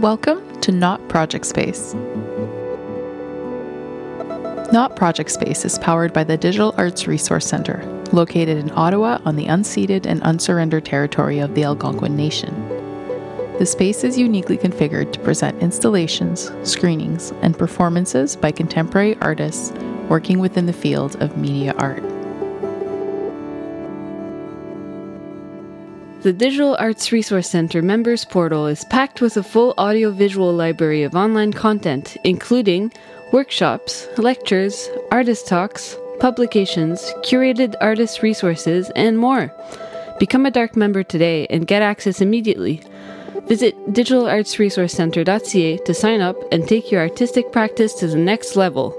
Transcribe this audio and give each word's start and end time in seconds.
Welcome 0.00 0.60
to 0.60 0.72
Not 0.72 1.08
Project 1.08 1.46
Space. 1.46 1.94
Not 4.70 4.94
Project 4.94 5.30
Space 5.30 5.64
is 5.64 5.78
powered 5.78 6.12
by 6.12 6.22
the 6.22 6.36
Digital 6.36 6.74
Arts 6.76 7.06
Resource 7.06 7.46
Centre, 7.46 7.82
located 8.12 8.58
in 8.58 8.70
Ottawa 8.72 9.20
on 9.24 9.36
the 9.36 9.46
unceded 9.46 10.04
and 10.04 10.20
unsurrendered 10.22 10.84
territory 10.84 11.38
of 11.38 11.54
the 11.54 11.64
Algonquin 11.64 12.14
Nation. 12.14 12.54
The 13.58 13.64
space 13.64 14.04
is 14.04 14.18
uniquely 14.18 14.58
configured 14.58 15.14
to 15.14 15.20
present 15.20 15.62
installations, 15.62 16.52
screenings, 16.62 17.32
and 17.40 17.56
performances 17.56 18.36
by 18.36 18.52
contemporary 18.52 19.16
artists 19.22 19.72
working 20.10 20.40
within 20.40 20.66
the 20.66 20.74
field 20.74 21.16
of 21.22 21.38
media 21.38 21.72
art. 21.78 22.04
The 26.26 26.32
Digital 26.32 26.74
Arts 26.80 27.12
Resource 27.12 27.48
Center 27.48 27.82
members 27.82 28.24
portal 28.24 28.66
is 28.66 28.84
packed 28.86 29.20
with 29.20 29.36
a 29.36 29.44
full 29.44 29.74
audiovisual 29.78 30.52
library 30.52 31.04
of 31.04 31.14
online 31.14 31.52
content, 31.52 32.16
including 32.24 32.92
workshops, 33.32 34.08
lectures, 34.18 34.90
artist 35.12 35.46
talks, 35.46 35.96
publications, 36.18 37.00
curated 37.22 37.76
artist 37.80 38.24
resources, 38.24 38.90
and 38.96 39.20
more. 39.20 39.54
Become 40.18 40.46
a 40.46 40.50
DARC 40.50 40.74
member 40.74 41.04
today 41.04 41.46
and 41.46 41.64
get 41.64 41.80
access 41.80 42.20
immediately. 42.20 42.82
Visit 43.46 43.76
digitalartsresourcecenter.ca 43.92 45.76
to 45.76 45.94
sign 45.94 46.20
up 46.22 46.36
and 46.50 46.66
take 46.66 46.90
your 46.90 47.02
artistic 47.02 47.52
practice 47.52 47.94
to 47.94 48.08
the 48.08 48.18
next 48.18 48.56
level. 48.56 48.90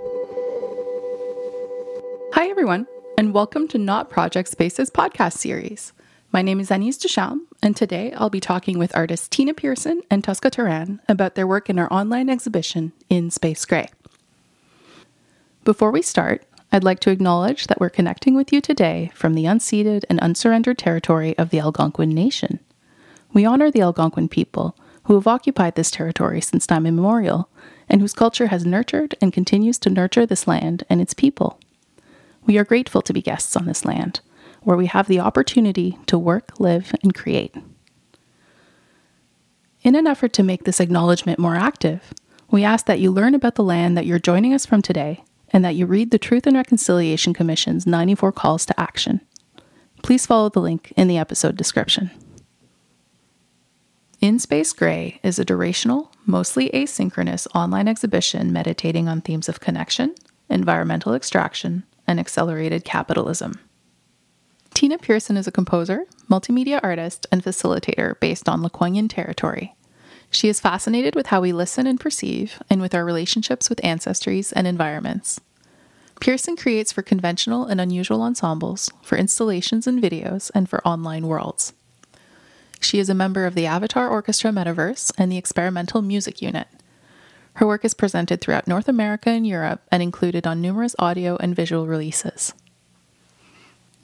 Hi, 2.35 2.47
everyone, 2.47 2.87
and 3.17 3.33
welcome 3.33 3.67
to 3.67 3.77
Not 3.77 4.09
Project 4.09 4.47
Spaces 4.47 4.89
podcast 4.89 5.33
series. 5.33 5.91
My 6.29 6.41
name 6.41 6.59
is 6.59 6.69
Agnès 6.69 6.99
Ducharme, 6.99 7.47
and 7.63 7.73
today 7.73 8.11
I'll 8.11 8.29
be 8.29 8.41
talking 8.41 8.77
with 8.77 8.95
artists 8.95 9.29
Tina 9.29 9.53
Pearson 9.53 10.01
and 10.11 10.21
Tosca 10.21 10.49
Turan 10.49 10.99
about 11.07 11.35
their 11.35 11.47
work 11.47 11.69
in 11.69 11.79
our 11.79 11.91
online 11.91 12.29
exhibition 12.29 12.91
in 13.09 13.31
Space 13.31 13.63
Gray. 13.63 13.87
Before 15.63 15.89
we 15.89 16.01
start, 16.01 16.43
I'd 16.69 16.83
like 16.83 16.99
to 17.01 17.11
acknowledge 17.11 17.67
that 17.67 17.79
we're 17.79 17.89
connecting 17.89 18.35
with 18.35 18.51
you 18.51 18.59
today 18.59 19.09
from 19.15 19.35
the 19.35 19.45
unceded 19.45 20.03
and 20.09 20.19
unsurrendered 20.19 20.77
territory 20.77 21.35
of 21.37 21.49
the 21.49 21.61
Algonquin 21.61 22.09
Nation. 22.09 22.59
We 23.31 23.45
honor 23.45 23.71
the 23.71 23.81
Algonquin 23.81 24.27
people 24.27 24.75
who 25.05 25.15
have 25.15 25.27
occupied 25.27 25.75
this 25.75 25.89
territory 25.89 26.41
since 26.41 26.67
time 26.67 26.85
immemorial 26.85 27.49
and 27.87 28.01
whose 28.01 28.13
culture 28.13 28.47
has 28.47 28.65
nurtured 28.65 29.15
and 29.21 29.31
continues 29.31 29.79
to 29.79 29.89
nurture 29.89 30.25
this 30.25 30.45
land 30.45 30.83
and 30.89 30.99
its 30.99 31.13
people. 31.13 31.57
We 32.45 32.57
are 32.57 32.65
grateful 32.65 33.01
to 33.03 33.13
be 33.13 33.21
guests 33.21 33.55
on 33.55 33.65
this 33.65 33.85
land 33.85 34.19
where 34.67 34.75
we 34.75 34.87
have 34.87 35.07
the 35.07 35.21
opportunity 35.21 35.97
to 36.07 36.19
work, 36.19 36.51
live, 36.59 36.93
and 37.01 37.15
create. 37.15 37.55
In 39.81 39.95
an 39.95 40.05
effort 40.05 40.33
to 40.33 40.43
make 40.43 40.65
this 40.65 40.81
acknowledgement 40.81 41.39
more 41.39 41.55
active, 41.55 42.13
we 42.51 42.65
ask 42.65 42.85
that 42.85 42.99
you 42.99 43.09
learn 43.09 43.33
about 43.33 43.55
the 43.55 43.63
land 43.63 43.95
that 43.97 44.05
you're 44.05 44.19
joining 44.19 44.53
us 44.53 44.65
from 44.65 44.81
today 44.81 45.23
and 45.51 45.63
that 45.63 45.75
you 45.75 45.85
read 45.85 46.11
the 46.11 46.19
Truth 46.19 46.45
and 46.45 46.57
Reconciliation 46.57 47.33
Commission's 47.33 47.87
94 47.87 48.33
calls 48.33 48.65
to 48.65 48.77
action. 48.77 49.21
Please 50.03 50.25
follow 50.25 50.49
the 50.49 50.59
link 50.59 50.91
in 50.97 51.07
the 51.07 51.17
episode 51.17 51.55
description. 51.55 52.11
In 54.19 54.37
Space 54.37 54.73
Gray 54.73 55.21
is 55.23 55.39
a 55.39 55.45
durational, 55.45 56.09
mostly 56.25 56.69
asynchronous 56.71 57.47
online 57.55 57.87
exhibition 57.87 58.51
meditating 58.51 59.07
on 59.07 59.21
themes 59.21 59.47
of 59.47 59.61
connection, 59.61 60.13
environmental 60.49 61.13
extraction, 61.13 61.83
and 62.05 62.19
accelerated 62.19 62.83
capitalism. 62.83 63.53
Tina 64.77 64.99
Pearson 64.99 65.37
is 65.37 65.47
a 65.47 65.51
composer, 65.51 66.05
multimedia 66.29 66.79
artist, 66.83 67.25
and 67.31 67.43
facilitator 67.43 68.19
based 68.19 68.47
on 68.47 68.61
Lekwungen 68.61 69.09
territory. 69.09 69.75
She 70.29 70.49
is 70.49 70.59
fascinated 70.59 71.15
with 71.15 71.25
how 71.25 71.41
we 71.41 71.51
listen 71.51 71.87
and 71.87 71.99
perceive, 71.99 72.61
and 72.69 72.79
with 72.79 72.93
our 72.93 73.03
relationships 73.03 73.71
with 73.71 73.81
ancestries 73.81 74.53
and 74.55 74.67
environments. 74.67 75.41
Pearson 76.21 76.55
creates 76.55 76.91
for 76.91 77.01
conventional 77.01 77.65
and 77.65 77.81
unusual 77.81 78.21
ensembles, 78.21 78.91
for 79.01 79.17
installations 79.17 79.87
and 79.87 79.99
videos, 79.99 80.51
and 80.53 80.69
for 80.69 80.87
online 80.87 81.25
worlds. 81.25 81.73
She 82.79 82.99
is 82.99 83.09
a 83.09 83.15
member 83.15 83.47
of 83.47 83.55
the 83.55 83.65
Avatar 83.65 84.07
Orchestra 84.07 84.51
Metaverse 84.51 85.11
and 85.17 85.31
the 85.31 85.37
Experimental 85.37 86.03
Music 86.03 86.39
Unit. 86.39 86.67
Her 87.53 87.65
work 87.65 87.83
is 87.83 87.95
presented 87.95 88.41
throughout 88.41 88.67
North 88.67 88.87
America 88.87 89.31
and 89.31 89.47
Europe 89.47 89.81
and 89.91 90.03
included 90.03 90.45
on 90.45 90.61
numerous 90.61 90.95
audio 90.99 91.35
and 91.37 91.55
visual 91.55 91.87
releases. 91.87 92.53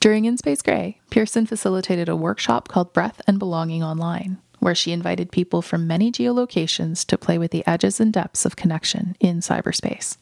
During 0.03 0.25
In 0.25 0.35
Space 0.35 0.61
Gray, 0.61 0.99
Pearson 1.11 1.45
facilitated 1.45 2.09
a 2.09 2.15
workshop 2.17 2.67
called 2.67 2.91
Breath 2.91 3.21
and 3.25 3.39
Belonging 3.39 3.85
Online, 3.85 4.37
where 4.59 4.75
she 4.75 4.91
invited 4.91 5.31
people 5.31 5.61
from 5.61 5.87
many 5.87 6.11
geolocations 6.11 7.05
to 7.05 7.17
play 7.17 7.37
with 7.37 7.51
the 7.51 7.65
edges 7.65 8.01
and 8.01 8.11
depths 8.11 8.45
of 8.45 8.57
connection 8.57 9.15
in 9.21 9.39
cyberspace. 9.39 10.17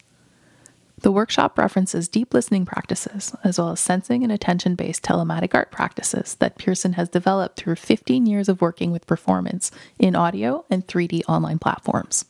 The 1.01 1.11
workshop 1.11 1.57
references 1.57 2.07
deep 2.07 2.31
listening 2.31 2.63
practices, 2.63 3.35
as 3.43 3.57
well 3.57 3.71
as 3.71 3.79
sensing 3.79 4.21
and 4.21 4.31
attention 4.31 4.75
based 4.75 5.01
telematic 5.01 5.55
art 5.55 5.71
practices 5.71 6.35
that 6.35 6.59
Pearson 6.59 6.93
has 6.93 7.09
developed 7.09 7.57
through 7.57 7.73
15 7.73 8.27
years 8.27 8.49
of 8.49 8.61
working 8.61 8.91
with 8.91 9.07
performance 9.07 9.71
in 9.97 10.15
audio 10.15 10.63
and 10.69 10.85
3D 10.85 11.23
online 11.27 11.57
platforms. 11.57 12.25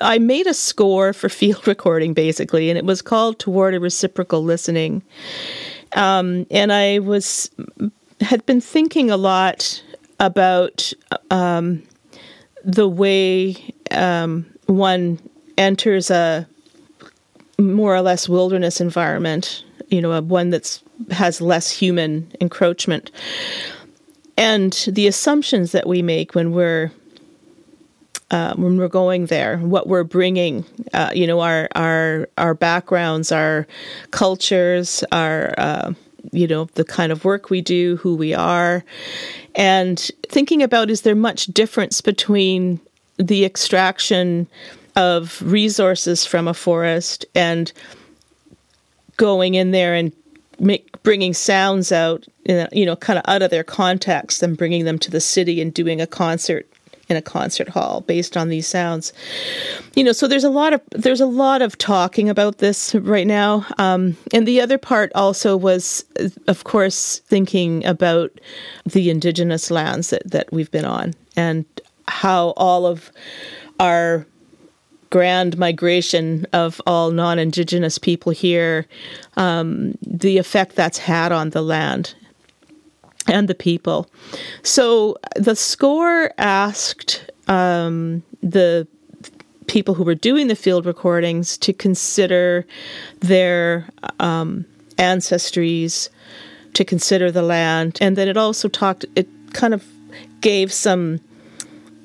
I 0.00 0.18
made 0.18 0.46
a 0.46 0.54
score 0.54 1.12
for 1.12 1.28
field 1.28 1.66
recording 1.66 2.14
basically, 2.14 2.70
and 2.70 2.78
it 2.78 2.84
was 2.84 3.02
called 3.02 3.40
Toward 3.40 3.74
a 3.74 3.80
Reciprocal 3.80 4.44
Listening. 4.44 5.02
Um, 5.94 6.46
and 6.50 6.72
I 6.72 7.00
was 7.00 7.50
had 8.20 8.44
been 8.46 8.60
thinking 8.60 9.10
a 9.10 9.16
lot 9.16 9.82
about 10.20 10.92
um, 11.30 11.82
the 12.64 12.88
way 12.88 13.56
um, 13.90 14.46
one 14.66 15.18
enters 15.58 16.10
a 16.10 16.46
more 17.58 17.94
or 17.94 18.00
less 18.00 18.28
wilderness 18.28 18.80
environment, 18.80 19.64
you 19.88 20.00
know, 20.00 20.12
a 20.12 20.22
one 20.22 20.50
that's 20.50 20.82
has 21.10 21.40
less 21.40 21.70
human 21.70 22.30
encroachment, 22.40 23.10
and 24.36 24.72
the 24.88 25.06
assumptions 25.06 25.72
that 25.72 25.86
we 25.86 26.00
make 26.02 26.34
when 26.34 26.52
we're 26.52 26.92
uh, 28.32 28.54
when 28.54 28.78
we're 28.78 28.88
going 28.88 29.26
there, 29.26 29.58
what 29.58 29.86
we're 29.86 30.04
bringing, 30.04 30.64
uh, 30.94 31.10
you 31.14 31.26
know, 31.26 31.40
our 31.40 31.68
our 31.74 32.28
our 32.38 32.54
backgrounds, 32.54 33.30
our 33.30 33.66
cultures, 34.10 35.04
our 35.12 35.54
uh, 35.58 35.92
you 36.32 36.46
know 36.46 36.64
the 36.74 36.84
kind 36.84 37.12
of 37.12 37.26
work 37.26 37.50
we 37.50 37.60
do, 37.60 37.96
who 37.96 38.16
we 38.16 38.32
are, 38.32 38.82
and 39.54 40.10
thinking 40.28 40.62
about 40.62 40.90
is 40.90 41.02
there 41.02 41.14
much 41.14 41.46
difference 41.46 42.00
between 42.00 42.80
the 43.18 43.44
extraction 43.44 44.48
of 44.96 45.40
resources 45.42 46.24
from 46.24 46.48
a 46.48 46.54
forest 46.54 47.26
and 47.34 47.70
going 49.18 49.54
in 49.54 49.70
there 49.72 49.94
and 49.94 50.12
make, 50.58 51.02
bringing 51.02 51.34
sounds 51.34 51.92
out, 51.92 52.26
you 52.72 52.86
know, 52.86 52.96
kind 52.96 53.18
of 53.18 53.24
out 53.28 53.42
of 53.42 53.50
their 53.50 53.64
context 53.64 54.42
and 54.42 54.56
bringing 54.56 54.84
them 54.84 54.98
to 54.98 55.10
the 55.10 55.20
city 55.20 55.60
and 55.60 55.74
doing 55.74 56.00
a 56.00 56.06
concert 56.06 56.66
in 57.12 57.16
a 57.16 57.22
concert 57.22 57.68
hall 57.68 58.00
based 58.00 58.36
on 58.36 58.48
these 58.48 58.66
sounds. 58.66 59.12
You 59.94 60.02
know, 60.02 60.12
so 60.12 60.26
there's 60.26 60.44
a 60.44 60.50
lot 60.50 60.72
of 60.72 60.80
there's 60.90 61.20
a 61.20 61.26
lot 61.26 61.62
of 61.62 61.76
talking 61.78 62.28
about 62.28 62.58
this 62.58 62.94
right 62.94 63.26
now. 63.26 63.66
Um, 63.78 64.16
and 64.32 64.48
the 64.48 64.60
other 64.60 64.78
part 64.78 65.12
also 65.14 65.56
was, 65.56 66.04
of 66.48 66.64
course, 66.64 67.18
thinking 67.26 67.84
about 67.84 68.32
the 68.86 69.10
indigenous 69.10 69.70
lands 69.70 70.10
that, 70.10 70.28
that 70.30 70.52
we've 70.52 70.70
been 70.70 70.86
on 70.86 71.14
and 71.36 71.64
how 72.08 72.54
all 72.56 72.86
of 72.86 73.12
our 73.78 74.26
grand 75.10 75.58
migration 75.58 76.46
of 76.54 76.80
all 76.86 77.10
non-indigenous 77.10 77.98
people 77.98 78.32
here, 78.32 78.86
um, 79.36 79.98
the 80.00 80.38
effect 80.38 80.74
that's 80.74 80.96
had 80.96 81.30
on 81.30 81.50
the 81.50 81.60
land 81.60 82.14
and 83.28 83.48
the 83.48 83.54
people. 83.54 84.08
So 84.62 85.16
the 85.36 85.56
score 85.56 86.32
asked 86.38 87.30
um, 87.48 88.22
the 88.42 88.86
people 89.66 89.94
who 89.94 90.04
were 90.04 90.14
doing 90.14 90.48
the 90.48 90.56
field 90.56 90.86
recordings 90.86 91.56
to 91.58 91.72
consider 91.72 92.66
their 93.20 93.88
um, 94.20 94.66
ancestries, 94.98 96.08
to 96.74 96.84
consider 96.84 97.30
the 97.30 97.42
land, 97.42 97.98
and 98.00 98.16
then 98.16 98.28
it 98.28 98.36
also 98.36 98.68
talked. 98.68 99.04
It 99.16 99.28
kind 99.52 99.74
of 99.74 99.84
gave 100.40 100.72
some 100.72 101.20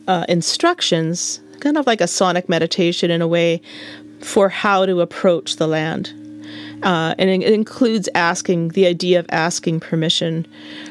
uh, 0.07 0.25
instructions, 0.29 1.41
kind 1.59 1.77
of 1.77 1.87
like 1.87 2.01
a 2.01 2.07
sonic 2.07 2.47
meditation 2.47 3.11
in 3.11 3.21
a 3.21 3.27
way, 3.27 3.61
for 4.21 4.49
how 4.49 4.85
to 4.85 5.01
approach 5.01 5.57
the 5.57 5.67
land. 5.67 6.13
Uh, 6.83 7.15
and 7.17 7.29
it, 7.29 7.53
includes 7.53 8.07
asking 8.13 8.69
the 8.69 8.85
idea 8.85 9.19
of 9.19 9.25
asking 9.29 9.79
permission 9.79 10.45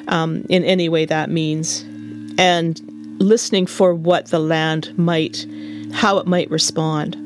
um, 0.09 0.45
in 0.49 0.65
any 0.65 0.89
way 0.89 1.05
that 1.05 1.31
means, 1.31 1.83
and 2.39 2.81
listening 3.19 3.67
for 3.67 3.95
what 3.95 4.27
the 4.27 4.39
land 4.39 4.97
might, 4.99 5.47
how 5.93 6.19
it 6.19 6.27
might 6.27 6.51
respond. 6.51 7.17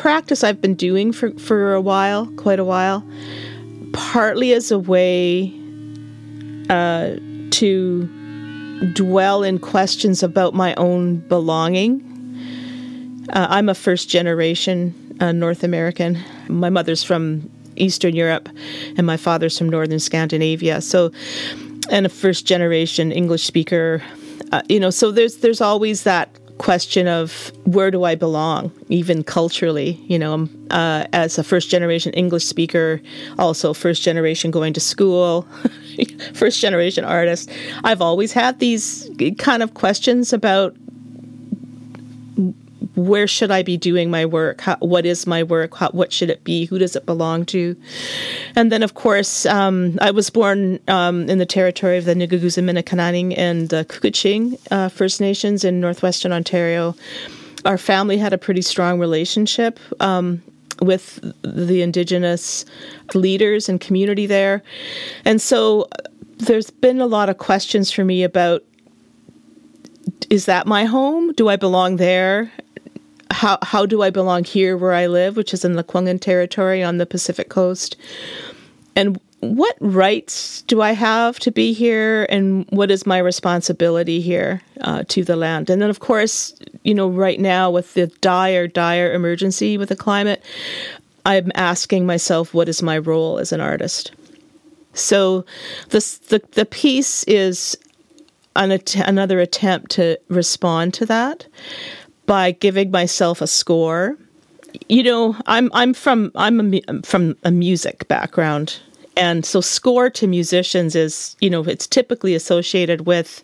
Practice 0.00 0.42
I've 0.42 0.62
been 0.62 0.76
doing 0.76 1.12
for, 1.12 1.30
for 1.32 1.74
a 1.74 1.80
while, 1.80 2.26
quite 2.36 2.58
a 2.58 2.64
while, 2.64 3.06
partly 3.92 4.54
as 4.54 4.70
a 4.70 4.78
way 4.78 5.52
uh, 6.70 7.16
to 7.50 8.90
dwell 8.94 9.42
in 9.42 9.58
questions 9.58 10.22
about 10.22 10.54
my 10.54 10.74
own 10.76 11.18
belonging. 11.28 12.00
Uh, 13.34 13.46
I'm 13.50 13.68
a 13.68 13.74
first 13.74 14.08
generation 14.08 14.94
uh, 15.20 15.32
North 15.32 15.62
American. 15.62 16.18
My 16.48 16.70
mother's 16.70 17.04
from 17.04 17.50
Eastern 17.76 18.16
Europe, 18.16 18.48
and 18.96 19.06
my 19.06 19.18
father's 19.18 19.58
from 19.58 19.68
Northern 19.68 20.00
Scandinavia. 20.00 20.80
So, 20.80 21.12
and 21.90 22.06
a 22.06 22.08
first 22.08 22.46
generation 22.46 23.12
English 23.12 23.42
speaker. 23.42 24.02
Uh, 24.50 24.62
you 24.66 24.80
know, 24.80 24.88
so 24.88 25.10
there's 25.10 25.36
there's 25.36 25.60
always 25.60 26.04
that 26.04 26.39
question 26.60 27.08
of 27.08 27.52
where 27.64 27.90
do 27.90 28.04
I 28.04 28.14
belong, 28.14 28.70
even 28.90 29.24
culturally. 29.24 29.98
You 30.08 30.18
know, 30.18 30.46
uh, 30.70 31.06
as 31.14 31.38
a 31.38 31.42
first 31.42 31.70
generation 31.70 32.12
English 32.12 32.44
speaker, 32.44 33.00
also 33.38 33.72
first 33.72 34.02
generation 34.02 34.50
going 34.50 34.74
to 34.74 34.80
school, 34.80 35.48
first 36.34 36.60
generation 36.60 37.02
artist. 37.02 37.50
I've 37.82 38.02
always 38.02 38.32
had 38.32 38.58
these 38.58 39.08
kind 39.38 39.62
of 39.62 39.72
questions 39.72 40.34
about 40.34 40.76
where 43.06 43.26
should 43.26 43.50
I 43.50 43.62
be 43.62 43.76
doing 43.76 44.10
my 44.10 44.26
work? 44.26 44.60
How, 44.60 44.76
what 44.76 45.06
is 45.06 45.26
my 45.26 45.42
work? 45.42 45.76
How, 45.76 45.90
what 45.90 46.12
should 46.12 46.30
it 46.30 46.44
be? 46.44 46.66
Who 46.66 46.78
does 46.78 46.94
it 46.96 47.06
belong 47.06 47.46
to? 47.46 47.76
And 48.54 48.70
then, 48.70 48.82
of 48.82 48.94
course, 48.94 49.46
um, 49.46 49.98
I 50.00 50.10
was 50.10 50.28
born 50.30 50.78
um, 50.88 51.28
in 51.28 51.38
the 51.38 51.46
territory 51.46 51.96
of 51.98 52.04
the 52.04 52.14
Nigigoonsiminikaaning 52.14 53.36
and 53.38 53.68
the 53.70 53.84
Couchiching 53.86 54.58
uh, 54.70 54.88
First 54.88 55.20
Nations 55.20 55.64
in 55.64 55.80
northwestern 55.80 56.32
Ontario. 56.32 56.94
Our 57.64 57.78
family 57.78 58.18
had 58.18 58.32
a 58.32 58.38
pretty 58.38 58.62
strong 58.62 58.98
relationship 58.98 59.78
um, 60.00 60.42
with 60.80 61.20
the 61.42 61.82
Indigenous 61.82 62.64
leaders 63.14 63.68
and 63.68 63.80
community 63.80 64.26
there. 64.26 64.62
And 65.24 65.40
so 65.40 65.82
uh, 65.82 66.08
there's 66.38 66.70
been 66.70 67.00
a 67.00 67.06
lot 67.06 67.28
of 67.28 67.38
questions 67.38 67.90
for 67.90 68.04
me 68.04 68.22
about 68.24 68.62
is 70.28 70.46
that 70.46 70.66
my 70.66 70.84
home? 70.84 71.32
Do 71.32 71.48
I 71.48 71.56
belong 71.56 71.96
there? 71.96 72.52
How 73.30 73.58
how 73.62 73.86
do 73.86 74.02
I 74.02 74.10
belong 74.10 74.44
here 74.44 74.76
where 74.76 74.92
I 74.92 75.06
live, 75.06 75.36
which 75.36 75.54
is 75.54 75.64
in 75.64 75.74
the 75.74 75.84
Lekwungen 75.84 76.20
territory 76.20 76.82
on 76.82 76.98
the 76.98 77.06
Pacific 77.06 77.48
coast, 77.48 77.96
and 78.96 79.20
what 79.40 79.76
rights 79.80 80.62
do 80.62 80.82
I 80.82 80.92
have 80.92 81.38
to 81.40 81.50
be 81.50 81.72
here, 81.72 82.26
and 82.28 82.66
what 82.70 82.90
is 82.90 83.06
my 83.06 83.18
responsibility 83.18 84.20
here 84.20 84.60
uh, 84.82 85.04
to 85.08 85.24
the 85.24 85.36
land? 85.36 85.70
And 85.70 85.80
then, 85.80 85.88
of 85.88 86.00
course, 86.00 86.54
you 86.84 86.94
know, 86.94 87.08
right 87.08 87.40
now 87.40 87.70
with 87.70 87.94
the 87.94 88.08
dire, 88.20 88.66
dire 88.66 89.12
emergency 89.12 89.78
with 89.78 89.88
the 89.88 89.96
climate, 89.96 90.44
I'm 91.24 91.50
asking 91.54 92.04
myself, 92.04 92.52
what 92.52 92.68
is 92.68 92.82
my 92.82 92.98
role 92.98 93.38
as 93.38 93.52
an 93.52 93.60
artist? 93.60 94.12
So, 94.92 95.46
this 95.88 96.18
the 96.18 96.42
the 96.52 96.66
piece 96.66 97.24
is 97.24 97.76
an 98.56 98.72
att- 98.72 99.08
another 99.08 99.40
attempt 99.40 99.92
to 99.92 100.18
respond 100.28 100.92
to 100.94 101.06
that 101.06 101.46
by 102.30 102.52
giving 102.52 102.92
myself 102.92 103.42
a 103.42 103.46
score. 103.48 104.16
You 104.88 105.02
know, 105.02 105.36
I'm 105.46 105.68
I'm 105.74 105.92
from 105.92 106.30
I'm 106.36 106.74
a, 106.74 107.02
from 107.02 107.36
a 107.42 107.50
music 107.50 108.06
background, 108.06 108.78
and 109.16 109.44
so 109.44 109.60
score 109.60 110.08
to 110.10 110.28
musicians 110.28 110.94
is 110.94 111.34
you 111.40 111.50
know 111.50 111.64
it's 111.64 111.88
typically 111.88 112.36
associated 112.36 113.04
with 113.04 113.42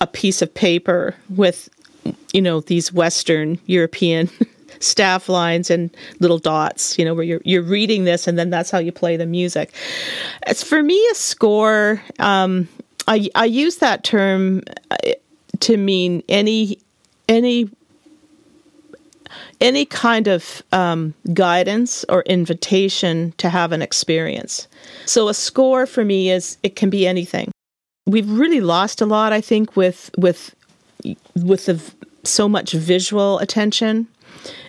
a 0.00 0.06
piece 0.08 0.42
of 0.42 0.52
paper 0.52 1.14
with 1.30 1.68
you 2.32 2.42
know 2.42 2.58
these 2.60 2.92
Western 2.92 3.56
European 3.66 4.28
staff 4.80 5.28
lines 5.28 5.70
and 5.70 5.88
little 6.18 6.38
dots. 6.38 6.98
You 6.98 7.04
know 7.04 7.14
where 7.14 7.22
you're 7.22 7.42
you're 7.44 7.62
reading 7.62 8.02
this, 8.02 8.26
and 8.26 8.36
then 8.36 8.50
that's 8.50 8.72
how 8.72 8.78
you 8.78 8.90
play 8.90 9.16
the 9.16 9.26
music. 9.26 9.72
As 10.42 10.60
for 10.60 10.82
me, 10.82 11.00
a 11.12 11.14
score. 11.14 12.02
Um, 12.18 12.66
I 13.06 13.28
I 13.36 13.44
use 13.44 13.76
that 13.76 14.02
term 14.02 14.64
uh, 14.90 14.96
to 15.60 15.76
mean 15.76 16.24
any 16.28 16.80
any 17.28 17.68
any 19.60 19.84
kind 19.84 20.28
of 20.28 20.62
um, 20.72 21.14
guidance 21.32 22.04
or 22.08 22.22
invitation 22.22 23.32
to 23.38 23.48
have 23.48 23.72
an 23.72 23.82
experience. 23.82 24.68
So 25.06 25.28
a 25.28 25.34
score 25.34 25.86
for 25.86 26.04
me 26.04 26.30
is 26.30 26.58
it 26.62 26.76
can 26.76 26.90
be 26.90 27.06
anything. 27.06 27.50
We've 28.06 28.30
really 28.30 28.60
lost 28.60 29.00
a 29.00 29.06
lot, 29.06 29.32
I 29.32 29.40
think, 29.40 29.76
with 29.76 30.10
with 30.16 30.54
with 31.34 31.66
the 31.66 31.80
so 32.22 32.48
much 32.48 32.72
visual 32.72 33.38
attention, 33.38 34.06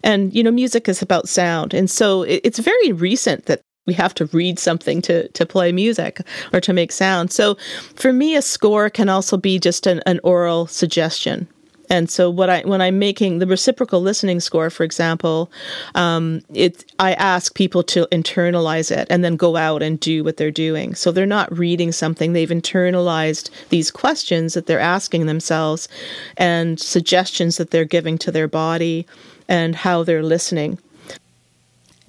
and 0.04 0.34
you 0.34 0.44
know, 0.44 0.52
music 0.52 0.88
is 0.90 1.02
about 1.02 1.28
sound, 1.28 1.74
and 1.74 1.90
so 1.90 2.24
it's 2.24 2.60
very 2.60 2.92
recent 2.92 3.46
that 3.46 3.62
we 3.86 3.94
have 3.94 4.14
to 4.16 4.26
read 4.28 4.58
something 4.58 5.02
to 5.04 5.28
to 5.30 5.46
play 5.46 5.72
music 5.72 6.22
or 6.52 6.60
to 6.62 6.74
make 6.74 6.92
sound. 6.92 7.32
So 7.32 7.58
for 7.96 8.12
me, 8.12 8.36
a 8.36 8.42
score 8.42 8.90
can 8.90 9.10
also 9.10 9.38
be 9.38 9.60
just 9.60 9.86
an, 9.86 10.02
an 10.08 10.20
oral 10.24 10.66
suggestion 10.66 11.48
and 11.90 12.10
so 12.10 12.30
what 12.30 12.50
I 12.50 12.62
when 12.62 12.82
I'm 12.82 13.00
making 13.00 13.40
the 13.40 13.48
reciprocal 13.48 14.02
listening 14.02 14.40
score, 14.40 14.70
for 14.70 14.84
example, 14.84 15.52
um, 15.96 16.42
it 16.54 16.86
I 17.00 17.14
ask 17.14 17.54
people 17.56 17.84
to 17.84 18.08
internalize 18.12 18.92
it 18.92 19.08
and 19.10 19.24
then 19.24 19.36
go 19.36 19.56
out 19.56 19.82
and 19.82 20.00
do 20.00 20.24
what 20.24 20.38
they're 20.38 20.52
doing. 20.52 20.96
So 20.96 21.12
they're 21.12 21.26
not 21.26 21.56
reading 21.58 21.92
something; 21.92 22.34
they've 22.34 22.50
internalized 22.50 23.50
these 23.70 23.92
questions 23.92 24.54
that 24.54 24.66
they're 24.66 24.80
asking 24.80 25.26
themselves, 25.26 25.88
and 26.36 26.80
suggestions 26.80 27.58
that 27.58 27.72
they're 27.72 27.86
giving 27.86 28.18
to 28.20 28.32
their 28.32 28.48
body, 28.48 29.08
and 29.48 29.76
how 29.76 30.04
they're 30.04 30.24
listening. 30.24 30.80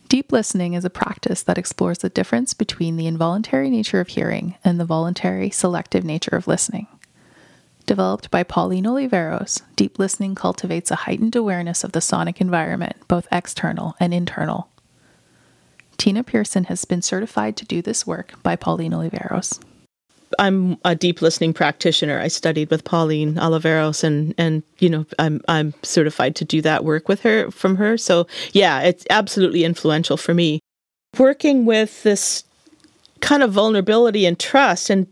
Deep 0.09 0.33
listening 0.33 0.73
is 0.73 0.87
a 0.87 0.91
practice 0.91 1.43
that 1.43 1.59
explores 1.59 1.99
the 1.99 2.09
difference 2.09 2.55
between 2.55 2.97
the 2.97 3.07
involuntary 3.07 3.69
nature 3.69 4.01
of 4.01 4.09
hearing 4.09 4.57
and 4.65 4.81
the 4.81 4.85
voluntary 4.87 5.51
selective 5.51 6.03
nature 6.03 6.35
of 6.35 6.49
listening. 6.49 6.87
Developed 7.89 8.31
by 8.31 8.43
Pauline 8.43 8.85
Oliveros, 8.85 9.63
deep 9.75 9.99
listening 9.99 10.35
cultivates 10.35 10.91
a 10.91 10.95
heightened 10.95 11.35
awareness 11.35 11.85
of 11.85 11.93
the 11.93 12.03
sonic 12.03 12.39
environment, 12.39 12.97
both 13.09 13.27
external 13.33 13.97
and 13.99 14.13
internal. 14.13 14.69
Tina 15.97 16.23
Pearson 16.23 16.65
has 16.65 16.85
been 16.85 17.01
certified 17.01 17.57
to 17.57 17.65
do 17.65 17.81
this 17.81 18.07
work 18.07 18.35
by 18.43 18.57
Pauline 18.57 18.93
Oliveros. 18.93 19.59
I'm 20.39 20.77
a 20.85 20.95
deep 20.95 21.23
listening 21.23 21.55
practitioner. 21.55 22.21
I 22.21 22.29
studied 22.29 22.71
with 22.71 22.85
Pauline 22.85 23.37
Oliveros 23.37 24.05
and 24.05 24.35
and 24.37 24.63
you 24.81 24.91
know, 24.91 25.07
I'm 25.19 25.41
I'm 25.49 25.73
certified 25.83 26.37
to 26.37 26.45
do 26.45 26.61
that 26.61 26.85
work 26.85 27.09
with 27.09 27.23
her 27.23 27.51
from 27.51 27.77
her. 27.77 27.97
So, 27.97 28.27
yeah, 28.53 28.83
it's 28.83 29.07
absolutely 29.09 29.65
influential 29.65 30.19
for 30.19 30.35
me. 30.35 30.61
Working 31.17 31.65
with 31.65 32.03
this 32.03 32.45
kind 33.21 33.43
of 33.43 33.53
vulnerability 33.53 34.27
and 34.27 34.39
trust 34.39 34.91
and 34.91 35.07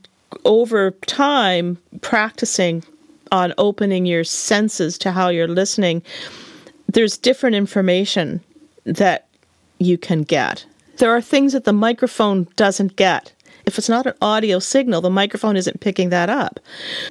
over 0.45 0.93
time 1.07 1.79
practicing 2.01 2.85
on 3.33 3.53
opening 3.59 4.07
your 4.07 4.25
senses 4.25 4.99
to 4.99 5.13
how 5.13 5.29
you're 5.29 5.49
listening, 5.49 6.03
there's 6.89 7.19
different 7.19 7.57
information 7.57 8.41
that 8.85 9.27
you 9.79 9.99
can 9.99 10.23
get. 10.23 10.65
There 10.99 11.15
are 11.15 11.21
things 11.21 11.53
that 11.53 11.65
the 11.65 11.73
microphone 11.73 12.47
doesn't 12.57 12.97
get. 12.97 13.33
If 13.67 13.79
it's 13.79 13.89
not 13.89 14.07
an 14.07 14.15
audio 14.23 14.61
signal, 14.61 15.01
the 15.01 15.11
microphone 15.11 15.57
isn't 15.57 15.81
picking 15.81 16.11
that 16.11 16.31
up. 16.31 16.61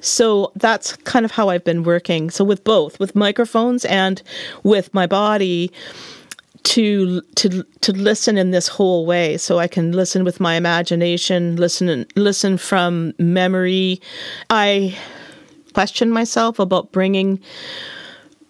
So 0.00 0.52
that's 0.56 0.96
kind 0.96 1.24
of 1.26 1.30
how 1.30 1.50
I've 1.50 1.64
been 1.64 1.82
working. 1.82 2.30
So 2.30 2.44
with 2.44 2.64
both, 2.64 2.98
with 2.98 3.14
microphones 3.14 3.84
and 3.84 4.22
with 4.62 4.92
my 4.94 5.06
body, 5.06 5.70
to 6.66 7.20
to 7.36 7.62
to 7.80 7.92
listen 7.92 8.36
in 8.36 8.50
this 8.50 8.66
whole 8.66 9.06
way. 9.06 9.36
So 9.36 9.58
i 9.60 9.68
can 9.68 9.92
listen 9.92 10.24
with 10.24 10.40
my 10.40 10.56
imagination 10.56 11.54
listen 11.56 12.04
listen 12.16 12.58
from 12.58 13.14
memory. 13.18 14.00
I 14.50 14.98
question 15.74 16.10
myself 16.10 16.58
about 16.58 16.90
bringing 16.90 17.40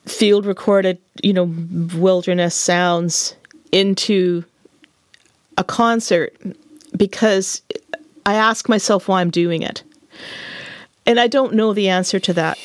field 0.06 0.46
recorded 0.46 0.99
you 1.23 1.35
know 1.35 1.52
wilderness 1.99 2.54
sounds 2.54 3.37
into 3.70 4.44
a 5.58 5.64
concert 5.64 6.35
because 6.96 7.61
i 8.25 8.35
ask 8.35 8.66
myself 8.68 9.08
why 9.08 9.20
i'm 9.20 9.30
doing 9.30 9.62
it. 9.62 9.82
And 11.04 11.20
i 11.20 11.26
don't 11.26 11.52
know 11.52 11.75
the 11.75 11.90
answer 11.90 12.18
to 12.20 12.32
that 12.32 12.56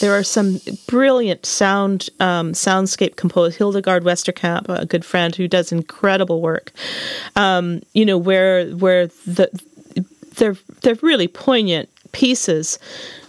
There 0.00 0.14
are 0.14 0.22
some 0.22 0.60
brilliant 0.86 1.46
sound 1.46 2.08
um, 2.20 2.52
soundscape 2.52 3.16
composers. 3.16 3.56
Hildegard 3.56 4.04
Westerkamp, 4.04 4.68
a 4.68 4.86
good 4.86 5.04
friend 5.04 5.34
who 5.34 5.48
does 5.48 5.72
incredible 5.72 6.40
work. 6.40 6.72
Um, 7.36 7.82
you 7.92 8.04
know 8.04 8.18
where 8.18 8.70
where 8.70 9.08
the 9.26 9.50
they're 10.36 10.56
they're 10.82 10.98
really 11.02 11.28
poignant 11.28 11.88
pieces 12.12 12.78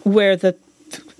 where 0.04 0.36
the 0.36 0.56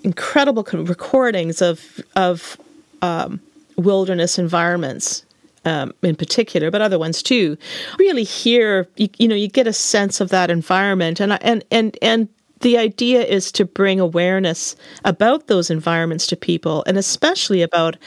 incredible 0.04 0.64
recordings 0.64 1.62
of 1.62 2.02
of 2.16 2.58
um, 3.02 3.40
wilderness 3.78 4.38
environments 4.38 5.26
um, 5.66 5.94
in 6.02 6.16
particular, 6.16 6.72
but 6.72 6.82
other 6.82 6.98
ones 6.98 7.22
too, 7.22 7.58
really 7.98 8.24
hear 8.24 8.88
you, 8.96 9.10
you 9.18 9.28
know 9.28 9.36
you 9.36 9.48
get 9.48 9.68
a 9.68 9.74
sense 9.74 10.22
of 10.22 10.30
that 10.30 10.50
environment, 10.50 11.20
and 11.20 11.42
and 11.44 11.64
and 11.72 11.98
and 12.02 12.30
the 12.62 12.78
idea 12.78 13.22
is 13.22 13.52
to 13.54 13.66
bring 13.66 14.00
awareness 14.00 14.76
about 15.06 15.48
those 15.48 15.70
environments 15.70 16.28
to 16.28 16.36
people, 16.36 16.84
and 16.88 16.98
especially 16.98 17.62
about 17.62 17.98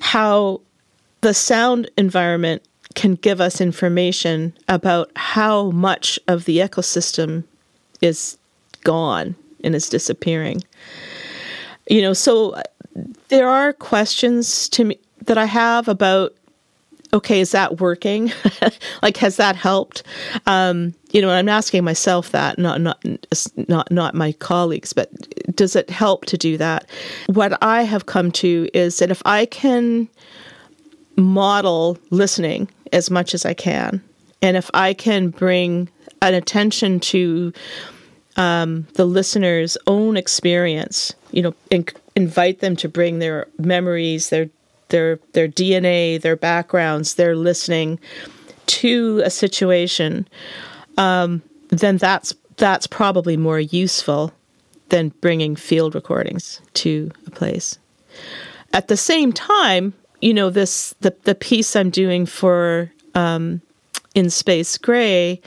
how 0.00 0.60
the 1.20 1.34
sound 1.34 1.90
environment 1.96 2.62
can 2.94 3.14
give 3.14 3.40
us 3.40 3.60
information 3.60 4.52
about 4.68 5.10
how 5.14 5.70
much 5.70 6.18
of 6.26 6.44
the 6.44 6.58
ecosystem 6.58 7.44
is 8.00 8.36
gone 8.82 9.36
and 9.62 9.74
is 9.74 9.88
disappearing. 9.88 10.62
You 11.88 12.02
know, 12.02 12.12
so 12.12 12.50
uh, 12.50 12.62
there 13.28 13.48
are 13.48 13.72
questions 13.72 14.68
to 14.70 14.84
me 14.84 14.98
that 15.26 15.38
I 15.38 15.44
have 15.46 15.88
about 15.88 16.34
okay, 17.12 17.40
is 17.40 17.50
that 17.50 17.80
working? 17.80 18.32
like, 19.02 19.16
has 19.16 19.36
that 19.36 19.56
helped? 19.56 20.04
Um, 20.46 20.94
you 21.10 21.20
know, 21.20 21.30
I'm 21.30 21.48
asking 21.48 21.84
myself 21.84 22.30
that, 22.30 22.58
not 22.58 22.80
not 22.80 23.04
not 23.68 23.90
not 23.90 24.14
my 24.14 24.32
colleagues, 24.32 24.92
but 24.92 25.10
does 25.56 25.74
it 25.74 25.90
help 25.90 26.24
to 26.26 26.38
do 26.38 26.56
that? 26.58 26.88
What 27.26 27.60
I 27.62 27.82
have 27.82 28.06
come 28.06 28.30
to 28.32 28.68
is 28.72 28.98
that 28.98 29.10
if 29.10 29.22
I 29.24 29.46
can 29.46 30.08
model 31.16 31.98
listening 32.10 32.68
as 32.92 33.10
much 33.10 33.34
as 33.34 33.44
I 33.44 33.54
can, 33.54 34.02
and 34.40 34.56
if 34.56 34.70
I 34.72 34.94
can 34.94 35.30
bring 35.30 35.88
an 36.22 36.34
attention 36.34 37.00
to 37.00 37.52
um, 38.36 38.86
the 38.94 39.04
listener's 39.04 39.76
own 39.86 40.16
experience, 40.16 41.12
you 41.32 41.42
know, 41.42 41.54
in, 41.70 41.84
invite 42.14 42.60
them 42.60 42.76
to 42.76 42.88
bring 42.88 43.18
their 43.18 43.46
memories, 43.58 44.30
their 44.30 44.48
their 44.90 45.18
their 45.32 45.48
DNA, 45.48 46.20
their 46.20 46.36
backgrounds, 46.36 47.14
their 47.14 47.34
listening 47.34 47.98
to 48.66 49.20
a 49.24 49.30
situation, 49.30 50.28
um, 50.96 51.42
then 51.68 51.96
that's 51.96 52.34
that's 52.56 52.86
probably 52.86 53.36
more 53.36 53.60
useful 53.60 54.32
than 54.90 55.08
bringing 55.20 55.56
field 55.56 55.94
recordings 55.94 56.60
to 56.74 57.10
a 57.26 57.30
place. 57.30 57.78
At 58.72 58.88
the 58.88 58.96
same 58.96 59.32
time, 59.32 59.94
you 60.20 60.34
know 60.34 60.50
this 60.50 60.94
the 61.00 61.14
the 61.24 61.34
piece 61.34 61.74
I'm 61.74 61.90
doing 61.90 62.26
for 62.26 62.92
um, 63.14 63.62
in 64.14 64.30
Space 64.30 64.76
Gray 64.78 65.40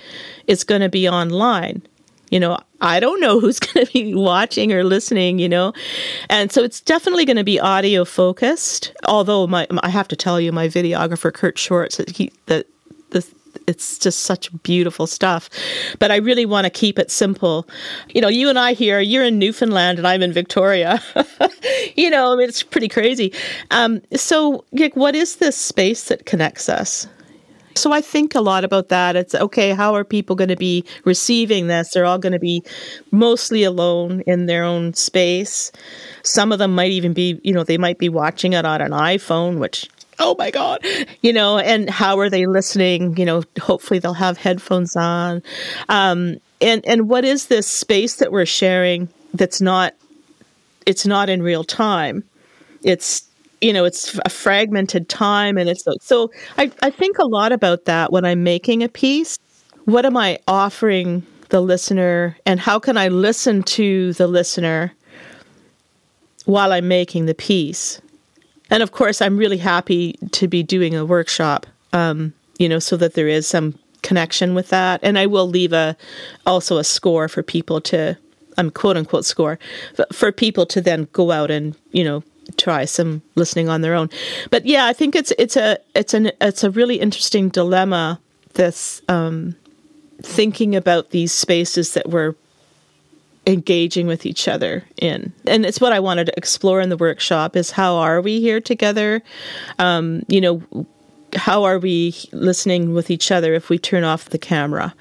is 0.47 0.63
going 0.63 0.81
to 0.81 0.89
be 0.89 1.07
online. 1.07 1.81
You 2.29 2.39
know, 2.39 2.57
I 2.81 2.99
don't 2.99 3.19
know 3.19 3.39
who's 3.41 3.59
going 3.59 3.85
to 3.85 3.93
be 3.93 4.15
watching 4.15 4.73
or 4.73 4.83
listening, 4.83 5.39
you 5.39 5.49
know. 5.49 5.73
And 6.29 6.51
so 6.51 6.63
it's 6.63 6.81
definitely 6.81 7.25
going 7.25 7.37
to 7.37 7.43
be 7.43 7.59
audio 7.59 8.05
focused. 8.05 8.93
Although 9.05 9.47
my 9.47 9.67
I 9.81 9.89
have 9.89 10.07
to 10.09 10.15
tell 10.15 10.39
you 10.39 10.51
my 10.51 10.67
videographer 10.67 11.33
Kurt 11.33 11.57
Schwartz 11.57 11.99
he 12.15 12.31
the 12.47 12.65
the 13.11 13.25
it's 13.67 13.97
just 13.97 14.19
such 14.19 14.49
beautiful 14.63 15.07
stuff. 15.07 15.49
But 15.99 16.11
I 16.11 16.17
really 16.17 16.45
want 16.45 16.65
to 16.65 16.69
keep 16.69 16.99
it 16.99 17.11
simple. 17.11 17.67
You 18.09 18.21
know, 18.21 18.27
you 18.27 18.49
and 18.49 18.59
I 18.59 18.73
here, 18.73 18.99
you're 18.99 19.23
in 19.23 19.39
Newfoundland 19.39 19.97
and 19.97 20.07
I'm 20.07 20.21
in 20.21 20.33
Victoria. 20.33 21.01
you 21.95 22.09
know, 22.09 22.33
I 22.33 22.35
mean, 22.35 22.47
it's 22.47 22.63
pretty 22.63 22.89
crazy. 22.89 23.33
Um, 23.71 24.01
so, 24.13 24.65
like, 24.71 24.95
what 24.95 25.15
is 25.15 25.37
this 25.37 25.57
space 25.57 26.05
that 26.05 26.25
connects 26.25 26.69
us? 26.69 27.07
So 27.75 27.91
I 27.91 28.01
think 28.01 28.35
a 28.35 28.41
lot 28.41 28.63
about 28.63 28.89
that. 28.89 29.15
It's 29.15 29.33
okay, 29.33 29.71
how 29.71 29.95
are 29.95 30.03
people 30.03 30.35
going 30.35 30.49
to 30.49 30.55
be 30.55 30.85
receiving 31.05 31.67
this? 31.67 31.91
They're 31.91 32.05
all 32.05 32.19
going 32.19 32.33
to 32.33 32.39
be 32.39 32.63
mostly 33.11 33.63
alone 33.63 34.21
in 34.21 34.45
their 34.45 34.63
own 34.63 34.93
space. 34.93 35.71
Some 36.23 36.51
of 36.51 36.59
them 36.59 36.75
might 36.75 36.91
even 36.91 37.13
be, 37.13 37.39
you 37.43 37.53
know, 37.53 37.63
they 37.63 37.77
might 37.77 37.97
be 37.97 38.09
watching 38.09 38.53
it 38.53 38.65
on 38.65 38.81
an 38.81 38.91
iPhone, 38.91 39.57
which 39.57 39.89
oh 40.19 40.35
my 40.37 40.51
god 40.51 40.85
you 41.21 41.33
know 41.33 41.57
and 41.57 41.89
how 41.89 42.19
are 42.19 42.29
they 42.29 42.45
listening? 42.45 43.17
You 43.17 43.25
know 43.25 43.43
hopefully 43.59 43.99
they'll 43.99 44.13
have 44.13 44.37
headphones 44.37 44.95
on. 44.95 45.41
Um, 45.89 46.37
and 46.61 46.85
and 46.85 47.09
what 47.09 47.25
is 47.25 47.47
this 47.47 47.67
space 47.67 48.17
that 48.17 48.31
we're 48.31 48.45
sharing 48.45 49.09
that's 49.33 49.61
not 49.61 49.93
it's 50.85 51.05
not 51.05 51.29
in 51.29 51.41
real 51.41 51.63
time? 51.63 52.23
It's 52.83 53.23
you 53.61 53.71
know 53.71 53.85
it's 53.85 54.19
a 54.25 54.29
fragmented 54.29 55.07
time 55.07 55.57
and 55.57 55.69
it's 55.69 55.85
so 56.01 56.31
I, 56.57 56.71
I 56.81 56.89
think 56.89 57.17
a 57.17 57.25
lot 57.25 57.53
about 57.53 57.85
that 57.85 58.11
when 58.11 58.25
i'm 58.25 58.43
making 58.43 58.83
a 58.83 58.89
piece. 58.89 59.39
What 59.85 60.05
am 60.05 60.17
i 60.17 60.39
offering 60.47 61.25
the 61.49 61.61
listener 61.61 62.37
and 62.45 62.59
how 62.59 62.79
can 62.79 62.97
i 62.97 63.07
listen 63.07 63.63
to 63.63 64.11
the 64.13 64.27
listener 64.27 64.91
while 66.45 66.73
i'm 66.73 66.87
making 66.87 67.25
the 67.25 67.35
piece 67.35 68.01
and 68.69 68.83
of 68.83 68.91
course 68.91 69.21
i'm 69.21 69.37
really 69.37 69.57
happy 69.57 70.13
to 70.31 70.47
be 70.47 70.63
doing 70.63 70.95
a 70.95 71.05
workshop 71.05 71.65
um, 71.93 72.33
you 72.57 72.67
know 72.67 72.79
so 72.79 72.97
that 72.97 73.13
there 73.13 73.27
is 73.27 73.47
some 73.47 73.77
connection 74.01 74.53
with 74.53 74.69
that 74.69 74.99
and 75.03 75.17
i 75.17 75.25
will 75.25 75.47
leave 75.47 75.73
a 75.73 75.95
also 76.45 76.77
a 76.77 76.83
score 76.83 77.27
for 77.27 77.41
people 77.41 77.79
to 77.79 78.17
i'm 78.57 78.67
um, 78.67 78.71
quote 78.71 78.97
unquote 78.97 79.25
score 79.25 79.57
for 80.11 80.31
people 80.31 80.65
to 80.65 80.81
then 80.81 81.07
go 81.13 81.31
out 81.31 81.49
and 81.49 81.75
you 81.91 82.03
know 82.03 82.23
try 82.57 82.85
some 82.85 83.21
listening 83.35 83.69
on 83.69 83.81
their 83.81 83.93
own. 83.93 84.09
But 84.49 84.65
yeah, 84.65 84.85
I 84.85 84.93
think 84.93 85.15
it's 85.15 85.31
it's 85.37 85.55
a 85.55 85.77
it's 85.95 86.13
an 86.13 86.31
it's 86.41 86.63
a 86.63 86.71
really 86.71 86.99
interesting 86.99 87.49
dilemma. 87.49 88.19
This 88.53 89.01
um, 89.07 89.55
thinking 90.21 90.75
about 90.75 91.09
these 91.09 91.31
spaces 91.31 91.93
that 91.93 92.09
we're 92.09 92.35
engaging 93.45 94.07
with 94.07 94.25
each 94.25 94.47
other 94.47 94.83
in, 94.97 95.33
and 95.47 95.65
it's 95.65 95.81
what 95.81 95.93
I 95.93 95.99
wanted 95.99 96.27
to 96.27 96.37
explore 96.37 96.81
in 96.81 96.89
the 96.89 96.97
workshop: 96.97 97.55
is 97.55 97.71
how 97.71 97.95
are 97.95 98.21
we 98.21 98.39
here 98.39 98.61
together? 98.61 99.21
Um, 99.79 100.23
you 100.27 100.41
know, 100.41 100.87
how 101.35 101.63
are 101.63 101.79
we 101.79 102.15
listening 102.31 102.93
with 102.93 103.09
each 103.09 103.31
other 103.31 103.53
if 103.53 103.69
we 103.69 103.77
turn 103.77 104.03
off 104.03 104.29
the 104.29 104.39
camera? 104.39 104.93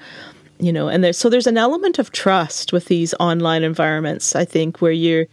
you 0.59 0.71
know 0.71 0.87
and 0.87 1.03
there's 1.03 1.17
so 1.17 1.29
there's 1.29 1.47
an 1.47 1.57
element 1.57 1.97
of 1.97 2.11
trust 2.11 2.71
with 2.71 2.85
these 2.85 3.15
online 3.19 3.63
environments 3.63 4.35
i 4.35 4.45
think 4.45 4.81
where 4.81 4.91
you're 4.91 5.25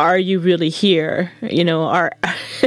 are 0.00 0.18
you 0.18 0.38
really 0.38 0.70
here? 0.70 1.30
You 1.42 1.62
know, 1.62 1.82
are 1.82 2.12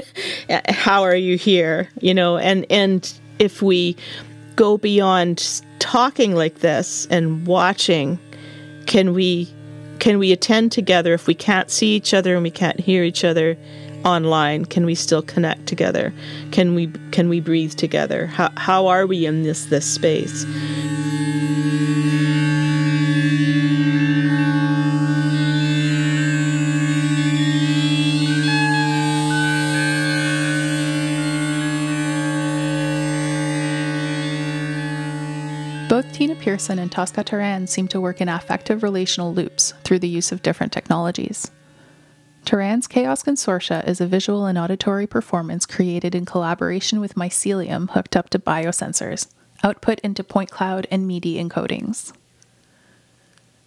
how 0.70 1.02
are 1.02 1.16
you 1.16 1.36
here? 1.36 1.90
You 2.00 2.14
know, 2.14 2.38
and 2.38 2.66
and 2.70 3.12
if 3.40 3.62
we 3.62 3.98
go 4.56 4.78
beyond 4.78 5.62
talking 5.80 6.36
like 6.36 6.60
this 6.60 7.08
and 7.08 7.48
watching, 7.48 8.20
can 8.86 9.14
we 9.14 9.50
can 10.00 10.20
we 10.20 10.32
attend 10.32 10.72
together 10.72 11.14
if 11.14 11.28
we 11.28 11.34
can't 11.34 11.70
see 11.70 11.96
each 11.96 12.14
other 12.14 12.36
and 12.36 12.44
we 12.44 12.52
can't 12.52 12.80
hear 12.80 13.04
each 13.04 13.24
other 13.24 13.58
online? 14.04 14.66
Can 14.66 14.86
we 14.86 14.96
still 14.96 15.22
connect 15.22 15.66
together? 15.66 16.14
Can 16.52 16.76
we 16.76 16.88
can 17.12 17.30
we 17.30 17.40
breathe 17.40 17.74
together? 17.74 18.28
How 18.28 18.52
how 18.58 18.88
are 18.88 19.08
we 19.08 19.26
in 19.26 19.44
this 19.44 19.66
this 19.66 19.86
space? 19.86 20.46
Pearson 36.54 36.78
and 36.78 36.92
Tosca 36.92 37.24
Turan 37.24 37.66
seem 37.66 37.88
to 37.88 38.00
work 38.00 38.22
in 38.22 38.30
affective 38.30 38.84
relational 38.84 39.34
loops 39.34 39.74
through 39.84 39.98
the 39.98 40.08
use 40.08 40.32
of 40.32 40.44
different 40.44 40.72
technologies. 40.72 41.50
Turan's 42.46 42.86
Chaos 42.86 43.24
Consortia 43.24 43.84
is 43.88 44.00
a 44.00 44.06
visual 44.06 44.46
and 44.46 44.56
auditory 44.56 45.08
performance 45.08 45.66
created 45.66 46.14
in 46.14 46.26
collaboration 46.26 47.00
with 47.00 47.16
mycelium 47.16 47.90
hooked 47.90 48.16
up 48.16 48.30
to 48.30 48.38
biosensors, 48.38 49.32
output 49.64 50.00
into 50.02 50.24
point 50.24 50.52
cloud 50.52 50.86
and 50.92 51.08
MIDI 51.08 51.44
encodings. 51.44 52.14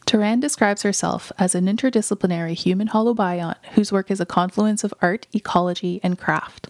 Turan 0.04 0.38
describes 0.38 0.82
herself 0.82 1.32
as 1.40 1.56
an 1.56 1.66
interdisciplinary 1.66 2.54
human 2.54 2.86
holobiont 2.90 3.56
whose 3.72 3.90
work 3.90 4.12
is 4.12 4.20
a 4.20 4.24
confluence 4.24 4.84
of 4.84 4.94
art, 5.02 5.26
ecology, 5.32 5.98
and 6.04 6.20
craft. 6.20 6.68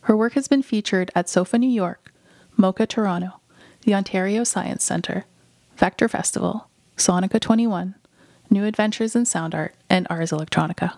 Her 0.00 0.16
work 0.16 0.32
has 0.32 0.48
been 0.48 0.62
featured 0.62 1.10
at 1.14 1.28
SOFA 1.28 1.58
New 1.58 1.68
York, 1.68 2.10
MoCA 2.56 2.88
Toronto, 2.88 3.38
the 3.86 3.94
Ontario 3.94 4.42
Science 4.42 4.82
Centre, 4.82 5.26
Vector 5.76 6.08
Festival, 6.08 6.68
Sonica 6.96 7.38
21, 7.40 7.94
New 8.50 8.64
Adventures 8.64 9.14
in 9.14 9.24
Sound 9.24 9.54
Art, 9.54 9.76
and 9.88 10.08
Ars 10.10 10.32
Electronica. 10.32 10.94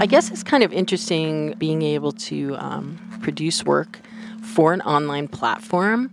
I 0.00 0.06
guess 0.06 0.32
it's 0.32 0.42
kind 0.42 0.64
of 0.64 0.72
interesting 0.72 1.52
being 1.52 1.82
able 1.82 2.10
to 2.12 2.56
um, 2.56 2.98
produce 3.22 3.64
work 3.64 4.00
for 4.42 4.72
an 4.72 4.80
online 4.82 5.28
platform 5.28 6.10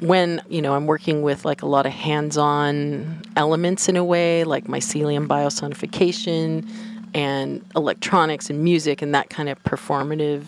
when 0.00 0.40
you 0.48 0.62
know 0.62 0.74
I'm 0.74 0.86
working 0.86 1.22
with 1.22 1.44
like 1.44 1.62
a 1.62 1.66
lot 1.66 1.86
of 1.86 1.92
hands-on 1.92 3.22
elements 3.36 3.88
in 3.88 3.96
a 3.96 4.04
way, 4.04 4.44
like 4.44 4.64
mycelium 4.64 5.26
biosonification 5.26 6.68
and 7.14 7.64
electronics 7.76 8.50
and 8.50 8.62
music 8.62 9.02
and 9.02 9.14
that 9.14 9.30
kind 9.30 9.48
of 9.48 9.62
performative 9.64 10.44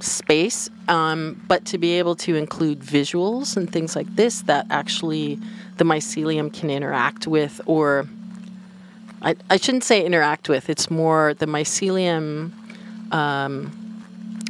space, 0.00 0.70
um, 0.88 1.42
but 1.48 1.64
to 1.66 1.78
be 1.78 1.98
able 1.98 2.14
to 2.14 2.36
include 2.36 2.80
visuals 2.80 3.56
and 3.56 3.72
things 3.72 3.96
like 3.96 4.06
this 4.14 4.42
that 4.42 4.66
actually 4.70 5.38
the 5.76 5.84
mycelium 5.84 6.52
can 6.52 6.70
interact 6.70 7.26
with, 7.26 7.60
or 7.66 8.06
I, 9.22 9.34
I 9.50 9.56
shouldn't 9.56 9.84
say 9.84 10.04
interact 10.04 10.48
with, 10.48 10.70
it's 10.70 10.90
more 10.90 11.34
the 11.34 11.46
mycelium 11.46 12.52
um, 13.12 13.87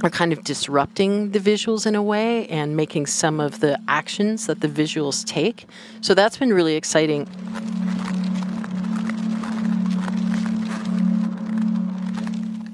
are 0.02 0.10
kind 0.10 0.32
of 0.32 0.44
disrupting 0.44 1.32
the 1.32 1.40
visuals 1.40 1.86
in 1.86 1.94
a 1.94 2.02
way 2.02 2.46
and 2.48 2.76
making 2.76 3.06
some 3.06 3.40
of 3.40 3.60
the 3.60 3.80
actions 3.88 4.46
that 4.46 4.60
the 4.60 4.68
visuals 4.68 5.24
take. 5.24 5.66
So 6.00 6.14
that's 6.14 6.36
been 6.36 6.52
really 6.52 6.76
exciting. 6.76 7.26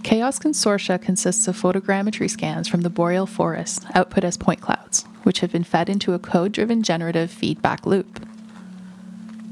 Chaos 0.02 0.38
Consortia 0.38 1.00
consists 1.00 1.48
of 1.48 1.60
photogrammetry 1.60 2.30
scans 2.30 2.68
from 2.68 2.82
the 2.82 2.90
boreal 2.90 3.26
forest, 3.26 3.86
output 3.94 4.22
as 4.22 4.36
point 4.36 4.60
clouds, 4.60 5.04
which 5.22 5.40
have 5.40 5.50
been 5.50 5.64
fed 5.64 5.88
into 5.88 6.12
a 6.12 6.18
code 6.18 6.52
driven 6.52 6.82
generative 6.82 7.30
feedback 7.30 7.86
loop. 7.86 8.24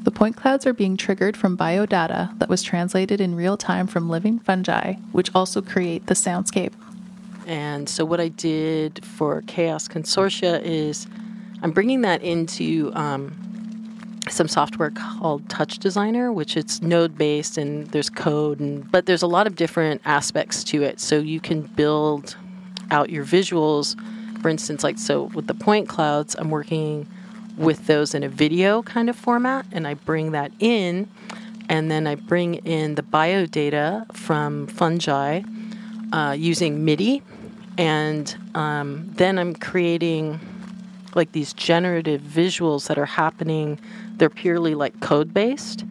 The 0.04 0.10
point 0.10 0.36
clouds 0.36 0.66
are 0.66 0.74
being 0.74 0.96
triggered 0.96 1.36
from 1.36 1.56
biodata 1.56 2.38
that 2.38 2.48
was 2.48 2.62
translated 2.62 3.20
in 3.20 3.34
real 3.34 3.56
time 3.56 3.86
from 3.86 4.10
living 4.10 4.40
fungi, 4.40 4.94
which 5.12 5.34
also 5.34 5.62
create 5.62 6.06
the 6.06 6.14
soundscape. 6.14 6.74
And 7.46 7.88
so, 7.88 8.04
what 8.04 8.20
I 8.20 8.28
did 8.28 9.04
for 9.04 9.42
Chaos 9.42 9.88
Consortia 9.88 10.62
is 10.62 11.06
I'm 11.62 11.72
bringing 11.72 12.02
that 12.02 12.22
into 12.22 12.92
um, 12.94 13.32
some 14.28 14.48
software 14.48 14.90
called 14.90 15.48
Touch 15.48 15.78
Designer, 15.78 16.32
which 16.32 16.56
it's 16.56 16.82
node 16.82 17.18
based 17.18 17.58
and 17.58 17.86
there's 17.88 18.10
code, 18.10 18.60
and 18.60 18.90
but 18.90 19.06
there's 19.06 19.22
a 19.22 19.26
lot 19.26 19.46
of 19.46 19.56
different 19.56 20.00
aspects 20.04 20.62
to 20.64 20.82
it. 20.82 21.00
So 21.00 21.18
you 21.18 21.40
can 21.40 21.62
build 21.62 22.36
out 22.90 23.10
your 23.10 23.24
visuals. 23.24 23.98
For 24.40 24.48
instance, 24.48 24.82
like 24.82 24.98
so 24.98 25.24
with 25.34 25.46
the 25.46 25.54
point 25.54 25.88
clouds, 25.88 26.34
I'm 26.38 26.50
working 26.50 27.06
with 27.56 27.86
those 27.86 28.14
in 28.14 28.22
a 28.22 28.28
video 28.28 28.82
kind 28.82 29.10
of 29.10 29.16
format, 29.16 29.66
and 29.72 29.86
I 29.86 29.94
bring 29.94 30.32
that 30.32 30.52
in, 30.58 31.08
and 31.68 31.90
then 31.90 32.06
I 32.06 32.14
bring 32.14 32.54
in 32.54 32.94
the 32.94 33.02
bio 33.02 33.46
data 33.46 34.06
from 34.12 34.66
fungi 34.68 35.42
uh, 36.12 36.36
using 36.38 36.84
MIDI, 36.84 37.22
and 37.78 38.36
um, 38.54 39.10
then 39.14 39.38
I'm 39.38 39.54
creating 39.54 40.40
like 41.14 41.32
these 41.32 41.52
generative 41.52 42.20
visuals 42.20 42.86
that 42.88 42.98
are 42.98 43.06
happening. 43.06 43.78
They're 44.16 44.30
purely 44.30 44.74
like 44.74 45.00
code 45.00 45.34
based. 45.34 45.84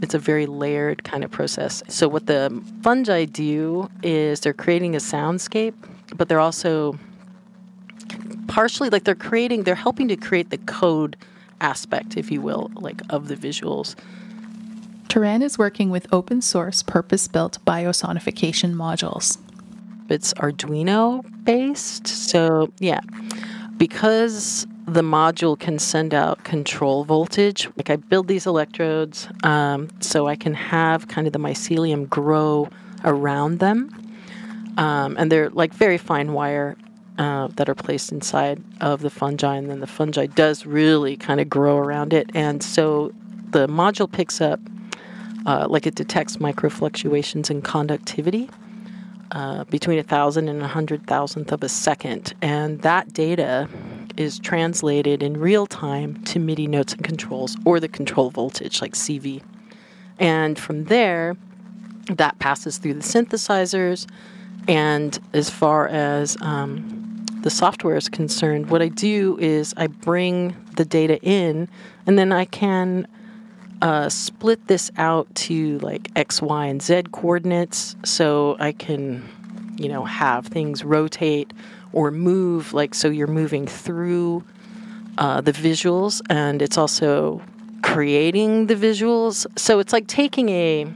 It's 0.00 0.14
a 0.14 0.18
very 0.18 0.46
layered 0.46 1.02
kind 1.04 1.24
of 1.24 1.30
process. 1.30 1.82
So, 1.88 2.08
what 2.08 2.26
the 2.26 2.62
fungi 2.82 3.24
do 3.24 3.90
is 4.02 4.40
they're 4.40 4.52
creating 4.52 4.94
a 4.94 4.98
soundscape, 4.98 5.74
but 6.16 6.28
they're 6.28 6.40
also 6.40 6.98
partially 8.46 8.90
like 8.90 9.04
they're 9.04 9.14
creating, 9.14 9.64
they're 9.64 9.74
helping 9.74 10.08
to 10.08 10.16
create 10.16 10.50
the 10.50 10.58
code 10.58 11.16
aspect, 11.60 12.16
if 12.16 12.30
you 12.30 12.40
will, 12.40 12.70
like 12.74 13.00
of 13.10 13.28
the 13.28 13.36
visuals. 13.36 13.96
Turan 15.08 15.42
is 15.42 15.58
working 15.58 15.90
with 15.90 16.06
open 16.12 16.42
source 16.42 16.82
purpose 16.82 17.28
built 17.28 17.58
biosonification 17.64 18.74
modules. 18.74 19.38
It's 20.08 20.32
Arduino 20.34 21.24
based. 21.44 22.06
So, 22.06 22.72
yeah, 22.78 23.00
because 23.76 24.66
the 24.86 25.02
module 25.02 25.58
can 25.58 25.78
send 25.78 26.14
out 26.14 26.42
control 26.44 27.04
voltage, 27.04 27.68
like 27.76 27.90
I 27.90 27.96
build 27.96 28.26
these 28.26 28.46
electrodes 28.46 29.28
um, 29.42 29.88
so 30.00 30.26
I 30.26 30.34
can 30.34 30.54
have 30.54 31.08
kind 31.08 31.26
of 31.26 31.34
the 31.34 31.38
mycelium 31.38 32.08
grow 32.08 32.68
around 33.04 33.58
them. 33.58 33.94
Um, 34.78 35.16
and 35.18 35.30
they're 35.30 35.50
like 35.50 35.74
very 35.74 35.98
fine 35.98 36.32
wire 36.32 36.76
uh, 37.18 37.48
that 37.56 37.68
are 37.68 37.74
placed 37.74 38.12
inside 38.12 38.62
of 38.80 39.00
the 39.00 39.10
fungi, 39.10 39.56
and 39.56 39.68
then 39.68 39.80
the 39.80 39.88
fungi 39.88 40.26
does 40.26 40.64
really 40.64 41.16
kind 41.16 41.40
of 41.40 41.50
grow 41.50 41.76
around 41.76 42.12
it. 42.12 42.30
And 42.32 42.62
so 42.62 43.12
the 43.50 43.66
module 43.66 44.10
picks 44.10 44.40
up, 44.40 44.60
uh, 45.44 45.66
like 45.68 45.86
it 45.86 45.96
detects 45.96 46.40
micro 46.40 46.70
fluctuations 46.70 47.50
in 47.50 47.60
conductivity 47.60 48.48
uh, 49.30 49.64
between 49.64 49.98
a 49.98 50.02
thousand 50.02 50.48
and 50.48 50.62
a 50.62 50.68
hundred 50.68 51.06
thousandth 51.06 51.52
of 51.52 51.62
a 51.62 51.68
second, 51.68 52.34
and 52.42 52.80
that 52.82 53.12
data 53.12 53.68
is 54.16 54.38
translated 54.38 55.22
in 55.22 55.38
real 55.38 55.66
time 55.66 56.22
to 56.24 56.38
MIDI 56.38 56.66
notes 56.66 56.92
and 56.92 57.04
controls 57.04 57.56
or 57.64 57.78
the 57.78 57.88
control 57.88 58.30
voltage, 58.30 58.82
like 58.82 58.94
CV. 58.94 59.42
And 60.18 60.58
from 60.58 60.84
there, 60.84 61.36
that 62.06 62.38
passes 62.38 62.78
through 62.78 62.94
the 62.94 63.00
synthesizers. 63.00 64.08
And 64.66 65.18
as 65.32 65.50
far 65.50 65.88
as 65.88 66.36
um, 66.40 67.24
the 67.42 67.50
software 67.50 67.96
is 67.96 68.08
concerned, 68.08 68.70
what 68.70 68.82
I 68.82 68.88
do 68.88 69.38
is 69.40 69.72
I 69.76 69.86
bring 69.86 70.56
the 70.76 70.84
data 70.84 71.20
in, 71.22 71.68
and 72.06 72.18
then 72.18 72.32
I 72.32 72.44
can 72.44 73.06
uh, 73.82 74.08
split 74.08 74.66
this 74.66 74.90
out 74.96 75.32
to 75.34 75.78
like 75.78 76.10
X, 76.16 76.42
Y, 76.42 76.66
and 76.66 76.82
Z 76.82 77.04
coordinates 77.12 77.96
so 78.04 78.56
I 78.58 78.72
can, 78.72 79.26
you 79.76 79.88
know, 79.88 80.04
have 80.04 80.46
things 80.46 80.84
rotate 80.84 81.52
or 81.92 82.10
move, 82.10 82.72
like 82.72 82.94
so 82.94 83.08
you're 83.08 83.26
moving 83.26 83.66
through 83.66 84.44
uh, 85.16 85.40
the 85.40 85.52
visuals 85.52 86.20
and 86.28 86.60
it's 86.60 86.78
also 86.78 87.40
creating 87.82 88.66
the 88.66 88.74
visuals. 88.74 89.46
So 89.56 89.78
it's 89.78 89.92
like 89.92 90.06
taking 90.06 90.48
a 90.48 90.86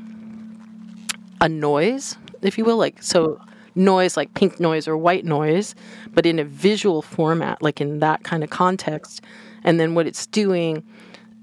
a 1.40 1.49
noise, 1.49 2.16
if 2.40 2.57
you 2.57 2.64
will, 2.64 2.77
like 2.77 3.03
so 3.03 3.40
noise 3.75 4.16
like 4.16 4.35
pink 4.35 4.61
noise 4.61 4.87
or 4.87 4.97
white 4.97 5.25
noise, 5.25 5.75
but 6.11 6.27
in 6.27 6.38
a 6.38 6.45
visual 6.45 7.03
format, 7.03 7.62
like 7.62 7.81
in 7.81 8.01
that 8.01 8.23
kind 8.23 8.45
of 8.45 8.51
context. 8.51 9.23
And 9.64 9.79
then 9.79 9.95
what 9.95 10.07
it's 10.07 10.27
doing 10.27 10.83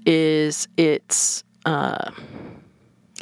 is 0.06 0.68
it's 0.76 1.44
uh, 1.64 2.10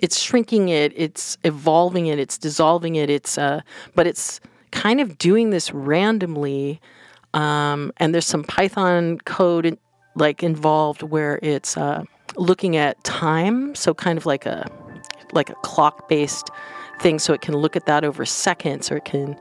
it's 0.03 0.21
shrinking 0.21 0.69
it, 0.69 0.93
it's 0.97 1.37
evolving 1.45 2.07
it, 2.07 2.19
it's 2.19 2.39
dissolving 2.39 2.97
it, 2.97 3.11
it's 3.11 3.39
uh, 3.39 3.61
but 3.95 4.07
it's 4.07 4.41
kind 4.71 5.01
of 5.01 5.19
doing 5.19 5.51
this 5.51 5.73
randomly. 5.73 6.81
Um, 7.35 7.93
and 7.99 8.15
there's 8.15 8.27
some 8.27 8.43
Python 8.43 9.19
code 9.19 9.67
in, 9.67 9.79
like 10.15 10.43
involved 10.43 11.03
where 11.03 11.39
it's 11.43 11.77
uh, 11.77 12.05
looking 12.37 12.77
at 12.77 13.03
time, 13.05 13.75
so 13.75 13.93
kind 13.95 14.17
of 14.17 14.25
like 14.25 14.47
a 14.47 14.71
like 15.33 15.51
a 15.51 15.55
clock 15.57 16.09
based 16.09 16.49
thing, 17.01 17.19
so 17.19 17.35
it 17.35 17.43
can 17.43 17.55
look 17.55 17.77
at 17.77 17.87
that 17.87 18.05
over 18.05 18.25
seconds, 18.25 18.91
or 18.91 18.97
it 18.97 19.05
can 19.05 19.39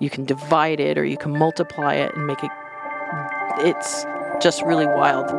you 0.00 0.10
can 0.10 0.24
divide 0.24 0.80
it, 0.80 0.98
or 0.98 1.04
you 1.04 1.16
can 1.16 1.38
multiply 1.38 1.94
it 1.94 2.14
and 2.16 2.26
make 2.26 2.42
it. 2.42 2.50
It's 3.58 4.04
just 4.42 4.62
really 4.62 4.86
wild. 4.86 5.30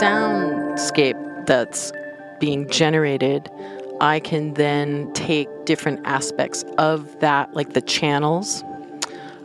Soundscape 0.00 1.46
that's 1.46 1.92
being 2.40 2.68
generated, 2.68 3.50
I 4.00 4.20
can 4.20 4.54
then 4.54 5.12
take 5.12 5.48
different 5.64 6.00
aspects 6.04 6.64
of 6.78 7.18
that, 7.20 7.54
like 7.54 7.72
the 7.72 7.80
channels, 7.80 8.62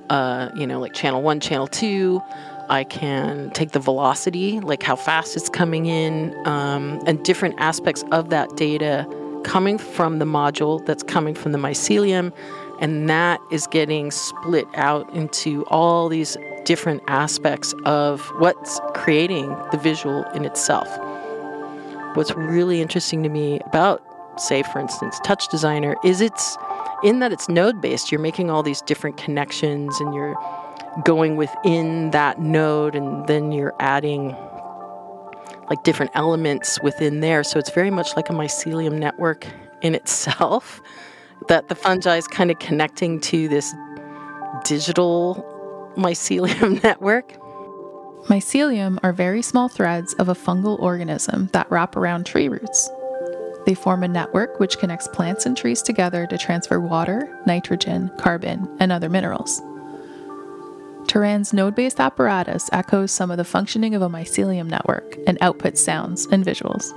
uh, 0.09 0.49
you 0.55 0.67
know, 0.67 0.79
like 0.79 0.93
channel 0.93 1.21
one, 1.21 1.39
channel 1.39 1.67
two. 1.67 2.21
I 2.69 2.83
can 2.83 3.51
take 3.51 3.71
the 3.71 3.79
velocity, 3.79 4.59
like 4.59 4.83
how 4.83 4.95
fast 4.95 5.35
it's 5.35 5.49
coming 5.49 5.85
in, 5.87 6.35
um, 6.47 7.01
and 7.05 7.23
different 7.23 7.55
aspects 7.57 8.03
of 8.11 8.29
that 8.29 8.55
data 8.55 9.07
coming 9.43 9.77
from 9.77 10.19
the 10.19 10.25
module 10.25 10.85
that's 10.85 11.03
coming 11.03 11.33
from 11.33 11.51
the 11.51 11.57
mycelium, 11.57 12.31
and 12.79 13.09
that 13.09 13.39
is 13.51 13.67
getting 13.67 14.11
split 14.11 14.67
out 14.75 15.13
into 15.13 15.65
all 15.65 16.09
these 16.09 16.37
different 16.65 17.01
aspects 17.07 17.73
of 17.85 18.21
what's 18.37 18.79
creating 18.93 19.47
the 19.71 19.77
visual 19.77 20.23
in 20.35 20.45
itself. 20.45 20.87
What's 22.15 22.35
really 22.35 22.81
interesting 22.81 23.23
to 23.23 23.29
me 23.29 23.59
about, 23.65 24.03
say, 24.37 24.63
for 24.63 24.79
instance, 24.79 25.19
Touch 25.23 25.47
Designer 25.49 25.95
is 26.03 26.21
it's 26.21 26.57
in 27.03 27.19
that 27.19 27.31
it's 27.31 27.47
node 27.47 27.81
based. 27.81 28.11
You're 28.11 28.21
making 28.21 28.49
all 28.49 28.63
these 28.63 28.81
different 28.81 29.17
connections 29.17 29.99
and 29.99 30.13
you're 30.13 30.35
going 31.05 31.37
within 31.37 32.11
that 32.11 32.39
node 32.39 32.95
and 32.95 33.27
then 33.27 33.51
you're 33.51 33.73
adding 33.79 34.35
like 35.69 35.83
different 35.83 36.11
elements 36.15 36.81
within 36.83 37.21
there. 37.21 37.43
So 37.43 37.57
it's 37.57 37.71
very 37.71 37.91
much 37.91 38.15
like 38.15 38.29
a 38.29 38.33
mycelium 38.33 38.99
network 38.99 39.47
in 39.81 39.95
itself 39.95 40.81
that 41.47 41.69
the 41.69 41.75
fungi 41.75 42.17
is 42.17 42.27
kind 42.27 42.51
of 42.51 42.59
connecting 42.59 43.19
to 43.21 43.47
this 43.47 43.73
digital 44.63 45.50
mycelium 45.95 46.81
network. 46.83 47.33
Mycelium 48.27 48.99
are 49.03 49.13
very 49.13 49.41
small 49.41 49.67
threads 49.67 50.13
of 50.15 50.29
a 50.29 50.35
fungal 50.35 50.79
organism 50.79 51.49
that 51.53 51.69
wrap 51.71 51.95
around 51.95 52.25
tree 52.25 52.49
roots. 52.49 52.89
They 53.65 53.73
form 53.73 54.03
a 54.03 54.07
network 54.07 54.59
which 54.59 54.77
connects 54.77 55.07
plants 55.07 55.45
and 55.45 55.55
trees 55.55 55.81
together 55.81 56.25
to 56.27 56.37
transfer 56.37 56.79
water, 56.79 57.39
nitrogen, 57.45 58.11
carbon, 58.17 58.67
and 58.79 58.91
other 58.91 59.09
minerals. 59.09 59.61
Turan's 61.07 61.51
node 61.51 61.75
based 61.75 61.99
apparatus 61.99 62.69
echoes 62.71 63.11
some 63.11 63.31
of 63.31 63.37
the 63.37 63.43
functioning 63.43 63.95
of 63.95 64.01
a 64.01 64.09
mycelium 64.09 64.67
network 64.67 65.17
and 65.27 65.37
outputs 65.39 65.77
sounds 65.77 66.25
and 66.27 66.45
visuals. 66.45 66.93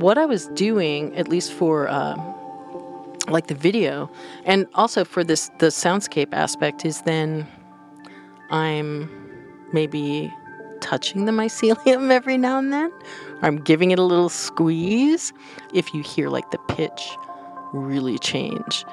What 0.00 0.18
I 0.18 0.26
was 0.26 0.46
doing, 0.48 1.14
at 1.16 1.28
least 1.28 1.52
for 1.52 1.88
uh, 1.88 2.14
like 3.28 3.48
the 3.48 3.54
video, 3.54 4.10
and 4.44 4.66
also 4.74 5.04
for 5.04 5.24
this 5.24 5.50
the 5.58 5.66
soundscape 5.66 6.32
aspect, 6.32 6.84
is 6.84 7.02
then 7.02 7.46
I'm 8.50 9.10
maybe 9.72 10.32
touching 10.80 11.24
the 11.24 11.32
mycelium 11.32 12.10
every 12.10 12.38
now 12.38 12.58
and 12.58 12.72
then. 12.72 12.92
I'm 13.42 13.58
giving 13.58 13.90
it 13.90 13.98
a 13.98 14.02
little 14.02 14.28
squeeze. 14.28 15.32
If 15.74 15.92
you 15.92 16.02
hear 16.02 16.28
like 16.28 16.50
the 16.50 16.58
pitch 16.68 17.08
really 17.72 18.18
change, 18.18 18.84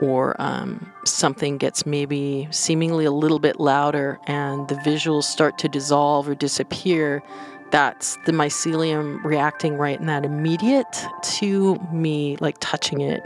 or 0.00 0.40
um, 0.40 0.92
something 1.04 1.58
gets 1.58 1.86
maybe 1.86 2.48
seemingly 2.50 3.04
a 3.04 3.10
little 3.12 3.38
bit 3.38 3.60
louder 3.60 4.18
and 4.26 4.66
the 4.68 4.74
visuals 4.76 5.24
start 5.24 5.58
to 5.58 5.68
dissolve 5.68 6.28
or 6.28 6.34
disappear, 6.34 7.22
that's 7.70 8.16
the 8.26 8.32
mycelium 8.32 9.22
reacting 9.24 9.76
right 9.76 9.98
in 9.98 10.06
that 10.06 10.24
immediate 10.24 11.06
to 11.22 11.76
me 11.92 12.36
like 12.40 12.56
touching 12.60 13.00
it. 13.00 13.22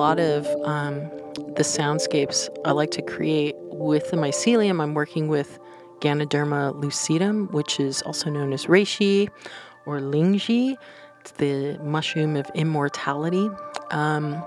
Lot 0.00 0.18
of 0.18 0.46
um, 0.64 1.10
the 1.56 1.62
soundscapes 1.62 2.48
I 2.64 2.70
like 2.70 2.90
to 2.92 3.02
create 3.02 3.54
with 3.70 4.10
the 4.10 4.16
mycelium, 4.16 4.80
I'm 4.80 4.94
working 4.94 5.28
with 5.28 5.58
Ganoderma 6.00 6.74
lucidum, 6.80 7.50
which 7.52 7.78
is 7.78 8.00
also 8.02 8.30
known 8.30 8.54
as 8.54 8.64
reishi 8.64 9.28
or 9.84 10.00
lingzhi. 10.00 10.76
It's 11.20 11.32
the 11.32 11.78
mushroom 11.82 12.34
of 12.36 12.50
immortality. 12.54 13.50
Um, 13.90 14.42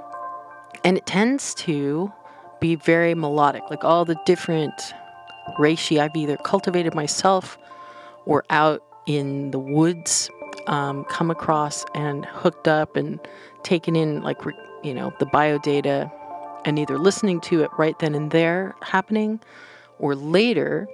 and 0.84 0.98
it 0.98 1.06
tends 1.06 1.54
to 1.66 2.12
be 2.60 2.74
very 2.74 3.14
melodic, 3.14 3.62
like 3.70 3.84
all 3.84 4.06
the 4.06 4.18
different 4.26 4.74
reishi 5.60 6.00
I've 6.00 6.16
either 6.16 6.38
cultivated 6.38 6.96
myself 6.96 7.60
or 8.26 8.44
out 8.50 8.82
in 9.06 9.52
the 9.52 9.60
woods 9.60 10.32
um, 10.66 11.06
come 11.06 11.30
across 11.30 11.86
and 11.94 12.26
hooked 12.26 12.68
up 12.68 12.96
and 12.96 13.20
taken 13.62 13.96
in, 13.96 14.24
like, 14.24 14.40
you 14.84 14.94
know, 14.94 15.14
the 15.20 15.26
biodata 15.26 16.12
and 16.66 16.80
either 16.80 16.98
listening 16.98 17.42
to 17.42 17.64
it 17.64 17.70
right 17.78 17.98
then 18.00 18.16
and 18.16 18.32
there 18.32 18.76
happening 18.82 19.40
or 20.00 20.16
later. 20.16 20.88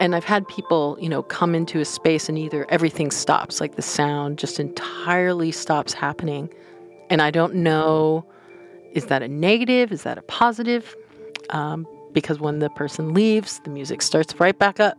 And 0.00 0.14
I've 0.14 0.24
had 0.24 0.46
people, 0.48 0.96
you 1.00 1.08
know, 1.08 1.22
come 1.22 1.54
into 1.54 1.80
a 1.80 1.84
space 1.84 2.28
and 2.28 2.38
either 2.38 2.66
everything 2.68 3.10
stops, 3.10 3.60
like 3.60 3.76
the 3.76 3.82
sound 3.82 4.38
just 4.38 4.60
entirely 4.60 5.50
stops 5.50 5.92
happening. 5.92 6.48
And 7.10 7.20
I 7.20 7.30
don't 7.30 7.54
know, 7.56 8.24
is 8.92 9.06
that 9.06 9.22
a 9.22 9.28
negative? 9.28 9.92
Is 9.92 10.02
that 10.02 10.18
a 10.18 10.22
positive? 10.22 10.96
Um, 11.50 11.86
because 12.12 12.38
when 12.38 12.58
the 12.58 12.70
person 12.70 13.12
leaves, 13.12 13.60
the 13.64 13.70
music 13.70 14.02
starts 14.02 14.38
right 14.38 14.58
back 14.58 14.78
up. 14.80 14.98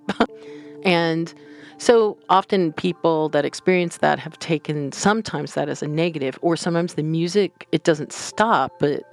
and 0.84 1.34
so 1.80 2.18
often 2.30 2.74
people 2.74 3.30
that 3.30 3.46
experience 3.46 3.98
that 3.98 4.20
have 4.20 4.38
taken 4.40 4.92
sometimes 4.92 5.54
that 5.54 5.70
as 5.70 5.82
a 5.82 5.88
negative, 5.88 6.38
or 6.42 6.56
sometimes 6.58 6.94
the 6.96 7.04
music, 7.04 7.68
it 7.72 7.86
doesn't 7.86 8.12
stop, 8.12 8.74
but 8.80 9.04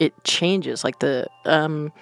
it 0.00 0.12
changes. 0.24 0.84
Like 0.84 1.00
the 1.00 1.26
um, 1.44 1.92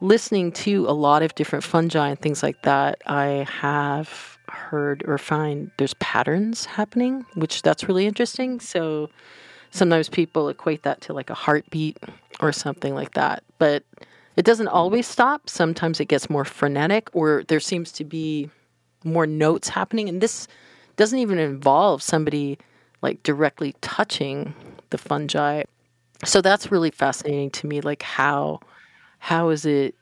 listening 0.00 0.52
to 0.52 0.86
a 0.86 0.92
lot 0.94 1.22
of 1.22 1.34
different 1.34 1.64
fungi 1.64 2.08
and 2.08 2.20
things 2.20 2.44
like 2.44 2.62
that, 2.62 3.02
I 3.06 3.46
have 3.50 4.38
heard 4.48 5.02
or 5.06 5.18
find 5.18 5.70
there's 5.78 5.94
patterns 5.94 6.64
happening, 6.64 7.26
which 7.34 7.62
that's 7.62 7.88
really 7.88 8.06
interesting. 8.06 8.60
So 8.60 9.10
sometimes 9.72 10.08
people 10.08 10.48
equate 10.48 10.84
that 10.84 11.00
to 11.02 11.12
like 11.12 11.28
a 11.28 11.34
heartbeat 11.34 11.98
or 12.38 12.52
something 12.52 12.94
like 12.94 13.14
that, 13.14 13.42
but 13.58 13.82
it 14.36 14.44
doesn't 14.44 14.68
always 14.68 15.08
stop. 15.08 15.50
Sometimes 15.50 15.98
it 15.98 16.06
gets 16.06 16.30
more 16.30 16.44
frenetic, 16.44 17.08
or 17.12 17.42
there 17.48 17.60
seems 17.60 17.90
to 17.92 18.04
be 18.04 18.48
more 19.04 19.26
notes 19.26 19.68
happening, 19.68 20.08
and 20.08 20.20
this 20.20 20.48
doesn't 20.96 21.18
even 21.18 21.38
involve 21.38 22.02
somebody 22.02 22.58
like 23.02 23.22
directly 23.22 23.74
touching 23.80 24.54
the 24.90 24.98
fungi. 24.98 25.62
So 26.24 26.42
that's 26.42 26.72
really 26.72 26.90
fascinating 26.90 27.50
to 27.52 27.66
me 27.66 27.80
like 27.80 28.02
how 28.02 28.60
how 29.20 29.50
is 29.50 29.66
it 29.66 29.94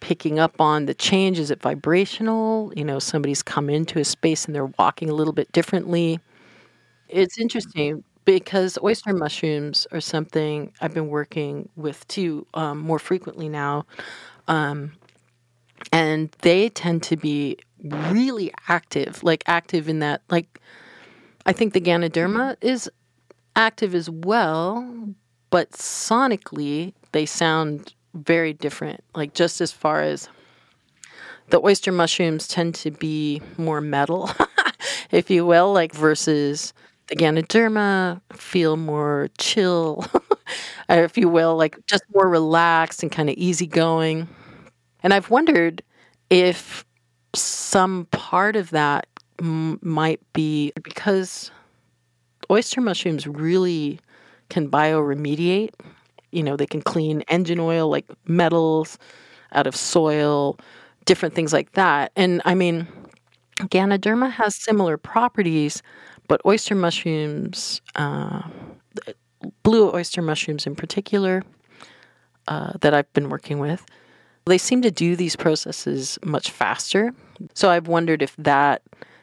picking 0.00 0.38
up 0.38 0.60
on 0.60 0.86
the 0.86 0.94
change? 0.94 1.38
Is 1.38 1.50
it 1.50 1.62
vibrational? 1.62 2.72
You 2.76 2.84
know 2.84 2.98
somebody's 2.98 3.42
come 3.42 3.70
into 3.70 3.98
a 4.00 4.04
space 4.04 4.46
and 4.46 4.54
they're 4.54 4.72
walking 4.78 5.10
a 5.10 5.14
little 5.14 5.32
bit 5.34 5.50
differently. 5.52 6.20
It's 7.08 7.38
interesting 7.38 8.04
because 8.24 8.78
oyster 8.82 9.14
mushrooms 9.14 9.86
are 9.92 10.00
something 10.00 10.72
i've 10.80 10.94
been 10.94 11.08
working 11.08 11.68
with 11.76 12.06
too 12.08 12.46
um, 12.54 12.78
more 12.78 12.98
frequently 12.98 13.48
now 13.48 13.86
um, 14.48 14.92
and 15.92 16.30
they 16.42 16.68
tend 16.68 17.02
to 17.04 17.16
be 17.16 17.56
really 17.84 18.52
active 18.68 19.22
like 19.22 19.42
active 19.46 19.88
in 19.88 20.00
that 20.00 20.20
like 20.30 20.60
i 21.46 21.52
think 21.52 21.72
the 21.72 21.80
ganoderma 21.80 22.56
is 22.60 22.90
active 23.56 23.94
as 23.94 24.10
well 24.10 25.14
but 25.50 25.70
sonically 25.72 26.92
they 27.12 27.26
sound 27.26 27.94
very 28.14 28.52
different. 28.52 29.02
Like 29.14 29.34
just 29.34 29.60
as 29.60 29.72
far 29.72 30.02
as 30.02 30.28
the 31.50 31.60
oyster 31.64 31.92
mushrooms 31.92 32.46
tend 32.46 32.74
to 32.76 32.90
be 32.90 33.40
more 33.56 33.80
metal, 33.80 34.30
if 35.10 35.30
you 35.30 35.46
will, 35.46 35.72
like 35.72 35.92
versus 35.94 36.72
the 37.08 37.16
Ganoderma 37.16 38.20
feel 38.34 38.76
more 38.76 39.28
chill, 39.38 40.04
if 40.88 41.16
you 41.16 41.28
will, 41.28 41.56
like 41.56 41.78
just 41.86 42.04
more 42.14 42.28
relaxed 42.28 43.02
and 43.02 43.10
kind 43.10 43.30
of 43.30 43.36
easygoing. 43.36 44.28
And 45.02 45.14
I've 45.14 45.30
wondered 45.30 45.82
if 46.28 46.84
some 47.34 48.06
part 48.10 48.56
of 48.56 48.70
that 48.70 49.06
m- 49.40 49.78
might 49.82 50.20
be 50.32 50.72
because 50.82 51.50
oyster 52.50 52.80
mushrooms 52.80 53.26
really 53.26 54.00
can 54.50 54.70
bioremediate. 54.70 55.70
You 56.32 56.42
know, 56.42 56.56
they 56.56 56.66
can 56.66 56.82
clean 56.82 57.22
engine 57.28 57.60
oil 57.60 57.88
like 57.88 58.06
metals 58.26 58.98
out 59.52 59.66
of 59.66 59.76
soil, 59.76 60.58
different 61.06 61.34
things 61.34 61.52
like 61.52 61.72
that. 61.72 62.12
And 62.16 62.42
I 62.44 62.54
mean, 62.54 62.86
Ganoderma 63.60 64.30
has 64.32 64.56
similar 64.56 64.96
properties, 64.96 65.82
but 66.28 66.40
oyster 66.46 66.74
mushrooms, 66.74 67.80
uh, 67.96 68.42
blue 69.62 69.92
oyster 69.94 70.22
mushrooms 70.22 70.66
in 70.66 70.74
particular, 70.74 71.42
uh, 72.46 72.72
that 72.80 72.94
I've 72.94 73.12
been 73.12 73.28
working 73.28 73.58
with, 73.58 73.84
they 74.48 74.58
seem 74.58 74.82
to 74.82 74.90
do 74.90 75.16
these 75.16 75.36
processes 75.36 76.18
much 76.24 76.50
faster. 76.50 77.12
So 77.54 77.70
I've 77.70 77.88
wondered 77.88 78.22
if 78.22 78.34
that 78.36 78.82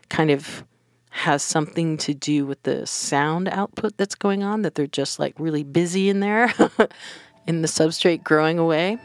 kind 0.10 0.32
of 0.32 0.64
has 1.10 1.42
something 1.42 1.98
to 1.98 2.14
do 2.14 2.46
with 2.46 2.62
the 2.64 2.86
sound 2.86 3.48
output 3.50 3.98
that's 3.98 4.16
going 4.16 4.44
on, 4.44 4.64
that 4.64 4.76
they're 4.76 4.88
just 4.88 5.20
like 5.20 5.34
really 5.40 5.64
busy 5.64 6.10
in 6.10 6.20
there 6.20 6.54
in 7.48 7.62
the 7.62 7.68
substrate 7.68 8.24
growing 8.24 8.60
away. 8.60 8.98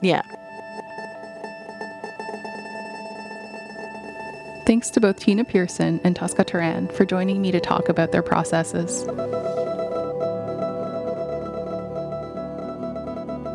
Yeah. 0.00 0.22
Thanks 4.66 4.90
to 4.90 5.00
both 5.00 5.18
Tina 5.18 5.44
Pearson 5.44 6.00
and 6.04 6.14
Tosca 6.14 6.44
Turan 6.44 6.88
for 6.88 7.04
joining 7.04 7.42
me 7.42 7.50
to 7.50 7.60
talk 7.60 7.88
about 7.88 8.12
their 8.12 8.22
processes. 8.22 9.04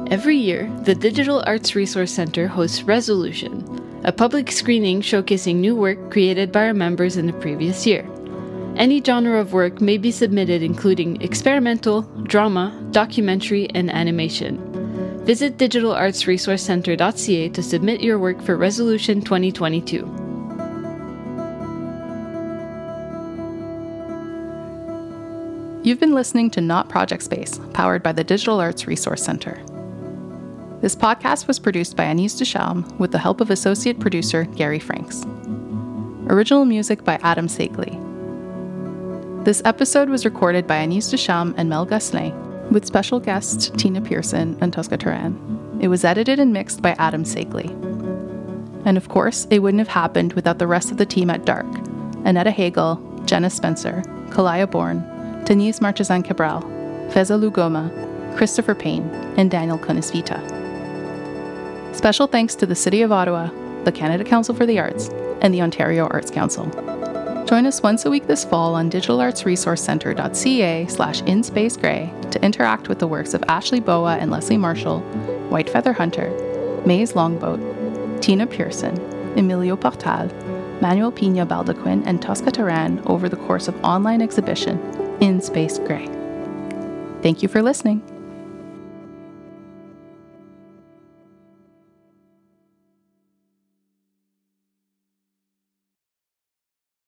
Every 0.09 0.37
year, 0.37 0.71
the 0.83 0.95
Digital 0.95 1.43
Arts 1.45 1.75
Resource 1.75 2.13
Center 2.13 2.47
hosts 2.47 2.83
Resolution, 2.83 4.01
a 4.05 4.11
public 4.13 4.49
screening 4.53 5.01
showcasing 5.01 5.55
new 5.57 5.75
work 5.75 6.11
created 6.11 6.49
by 6.49 6.67
our 6.67 6.73
members 6.73 7.17
in 7.17 7.27
the 7.27 7.33
previous 7.33 7.85
year. 7.85 8.07
Any 8.77 9.03
genre 9.03 9.37
of 9.37 9.51
work 9.51 9.81
may 9.81 9.97
be 9.97 10.11
submitted, 10.11 10.63
including 10.63 11.21
experimental, 11.21 12.03
drama, 12.23 12.81
documentary, 12.91 13.69
and 13.71 13.91
animation. 13.91 15.25
Visit 15.25 15.57
digitalartsresourcecenter.ca 15.57 17.49
to 17.49 17.61
submit 17.61 17.99
your 17.99 18.17
work 18.17 18.41
for 18.41 18.55
Resolution 18.55 19.21
2022. 19.21 19.97
You've 25.83 25.99
been 25.99 26.15
listening 26.15 26.49
to 26.51 26.61
Not 26.61 26.87
Project 26.87 27.23
Space, 27.23 27.59
powered 27.73 28.03
by 28.03 28.13
the 28.13 28.23
Digital 28.23 28.61
Arts 28.61 28.87
Resource 28.87 29.21
Center. 29.21 29.61
This 30.87 30.95
podcast 30.95 31.47
was 31.47 31.59
produced 31.59 31.97
by 31.97 32.05
Agnès 32.05 32.37
Ducharme 32.37 32.87
with 32.97 33.11
the 33.11 33.17
help 33.17 33.41
of 33.41 33.49
associate 33.49 33.99
producer 33.99 34.45
Gary 34.45 34.79
Franks. 34.79 35.25
Original 36.27 36.63
music 36.63 37.03
by 37.03 37.19
Adam 37.23 37.47
Sakeley. 37.47 37.93
This 39.43 39.61
episode 39.65 40.07
was 40.07 40.23
recorded 40.23 40.65
by 40.65 40.77
Agnès 40.77 41.11
Ducharme 41.11 41.53
and 41.57 41.67
Mel 41.67 41.85
Gosselin, 41.85 42.31
with 42.71 42.85
special 42.85 43.19
guests 43.19 43.69
Tina 43.71 43.99
Pearson 43.99 44.57
and 44.61 44.71
Tosca 44.71 44.95
Turan. 44.95 45.77
It 45.81 45.89
was 45.89 46.05
edited 46.05 46.39
and 46.39 46.53
mixed 46.53 46.81
by 46.81 46.95
Adam 46.97 47.25
Sakeley. 47.25 47.69
And 48.85 48.95
of 48.95 49.09
course, 49.09 49.45
it 49.51 49.59
wouldn't 49.59 49.81
have 49.81 49.89
happened 49.89 50.31
without 50.31 50.57
the 50.57 50.67
rest 50.67 50.89
of 50.89 50.95
the 50.95 51.05
team 51.05 51.29
at 51.29 51.43
DARC 51.43 51.67
Annetta 52.23 52.51
Hagel, 52.51 52.95
Jenna 53.25 53.49
Spencer, 53.49 54.03
Kalaya 54.29 54.71
Bourne, 54.71 55.03
Denise 55.43 55.81
Marchesán 55.81 56.23
Cabral, 56.23 56.61
Feza 57.09 57.37
Lugoma, 57.37 57.91
Christopher 58.37 58.73
Payne, 58.73 59.09
and 59.35 59.51
Daniel 59.51 59.77
Kunisvita. 59.77 60.56
Special 61.97 62.27
thanks 62.27 62.53
to 62.53 62.67
the 62.67 62.75
City 62.75 63.01
of 63.01 63.11
Ottawa, 63.11 63.49
the 63.83 63.91
Canada 63.91 64.23
Council 64.23 64.53
for 64.53 64.67
the 64.67 64.77
Arts, 64.77 65.09
and 65.41 65.51
the 65.51 65.63
Ontario 65.63 66.05
Arts 66.09 66.29
Council. 66.29 66.67
Join 67.47 67.65
us 67.65 67.81
once 67.81 68.05
a 68.05 68.11
week 68.11 68.27
this 68.27 68.45
fall 68.45 68.75
on 68.75 68.91
digitalartsresourcecentre.ca 68.91 70.85
slash 70.85 71.23
inspacegrey 71.23 72.29
to 72.29 72.45
interact 72.45 72.87
with 72.87 72.99
the 72.99 73.07
works 73.07 73.33
of 73.33 73.43
Ashley 73.47 73.79
Boa 73.79 74.17
and 74.17 74.29
Leslie 74.29 74.57
Marshall, 74.57 75.01
Whitefeather 75.49 75.95
Hunter, 75.95 76.29
Maize 76.85 77.15
Longboat, 77.15 78.21
Tina 78.21 78.45
Pearson, 78.45 78.95
Emilio 79.35 79.75
Portal, 79.75 80.27
Manuel 80.79 81.11
Pina 81.11 81.47
Baldaquin, 81.47 82.03
and 82.05 82.21
Tosca 82.21 82.51
Turan 82.51 83.01
over 83.07 83.27
the 83.27 83.37
course 83.37 83.67
of 83.67 83.75
online 83.83 84.21
exhibition 84.21 84.77
In 85.19 85.41
Space 85.41 85.79
Grey. 85.79 86.05
Thank 87.23 87.41
you 87.41 87.49
for 87.49 87.63
listening. 87.63 88.03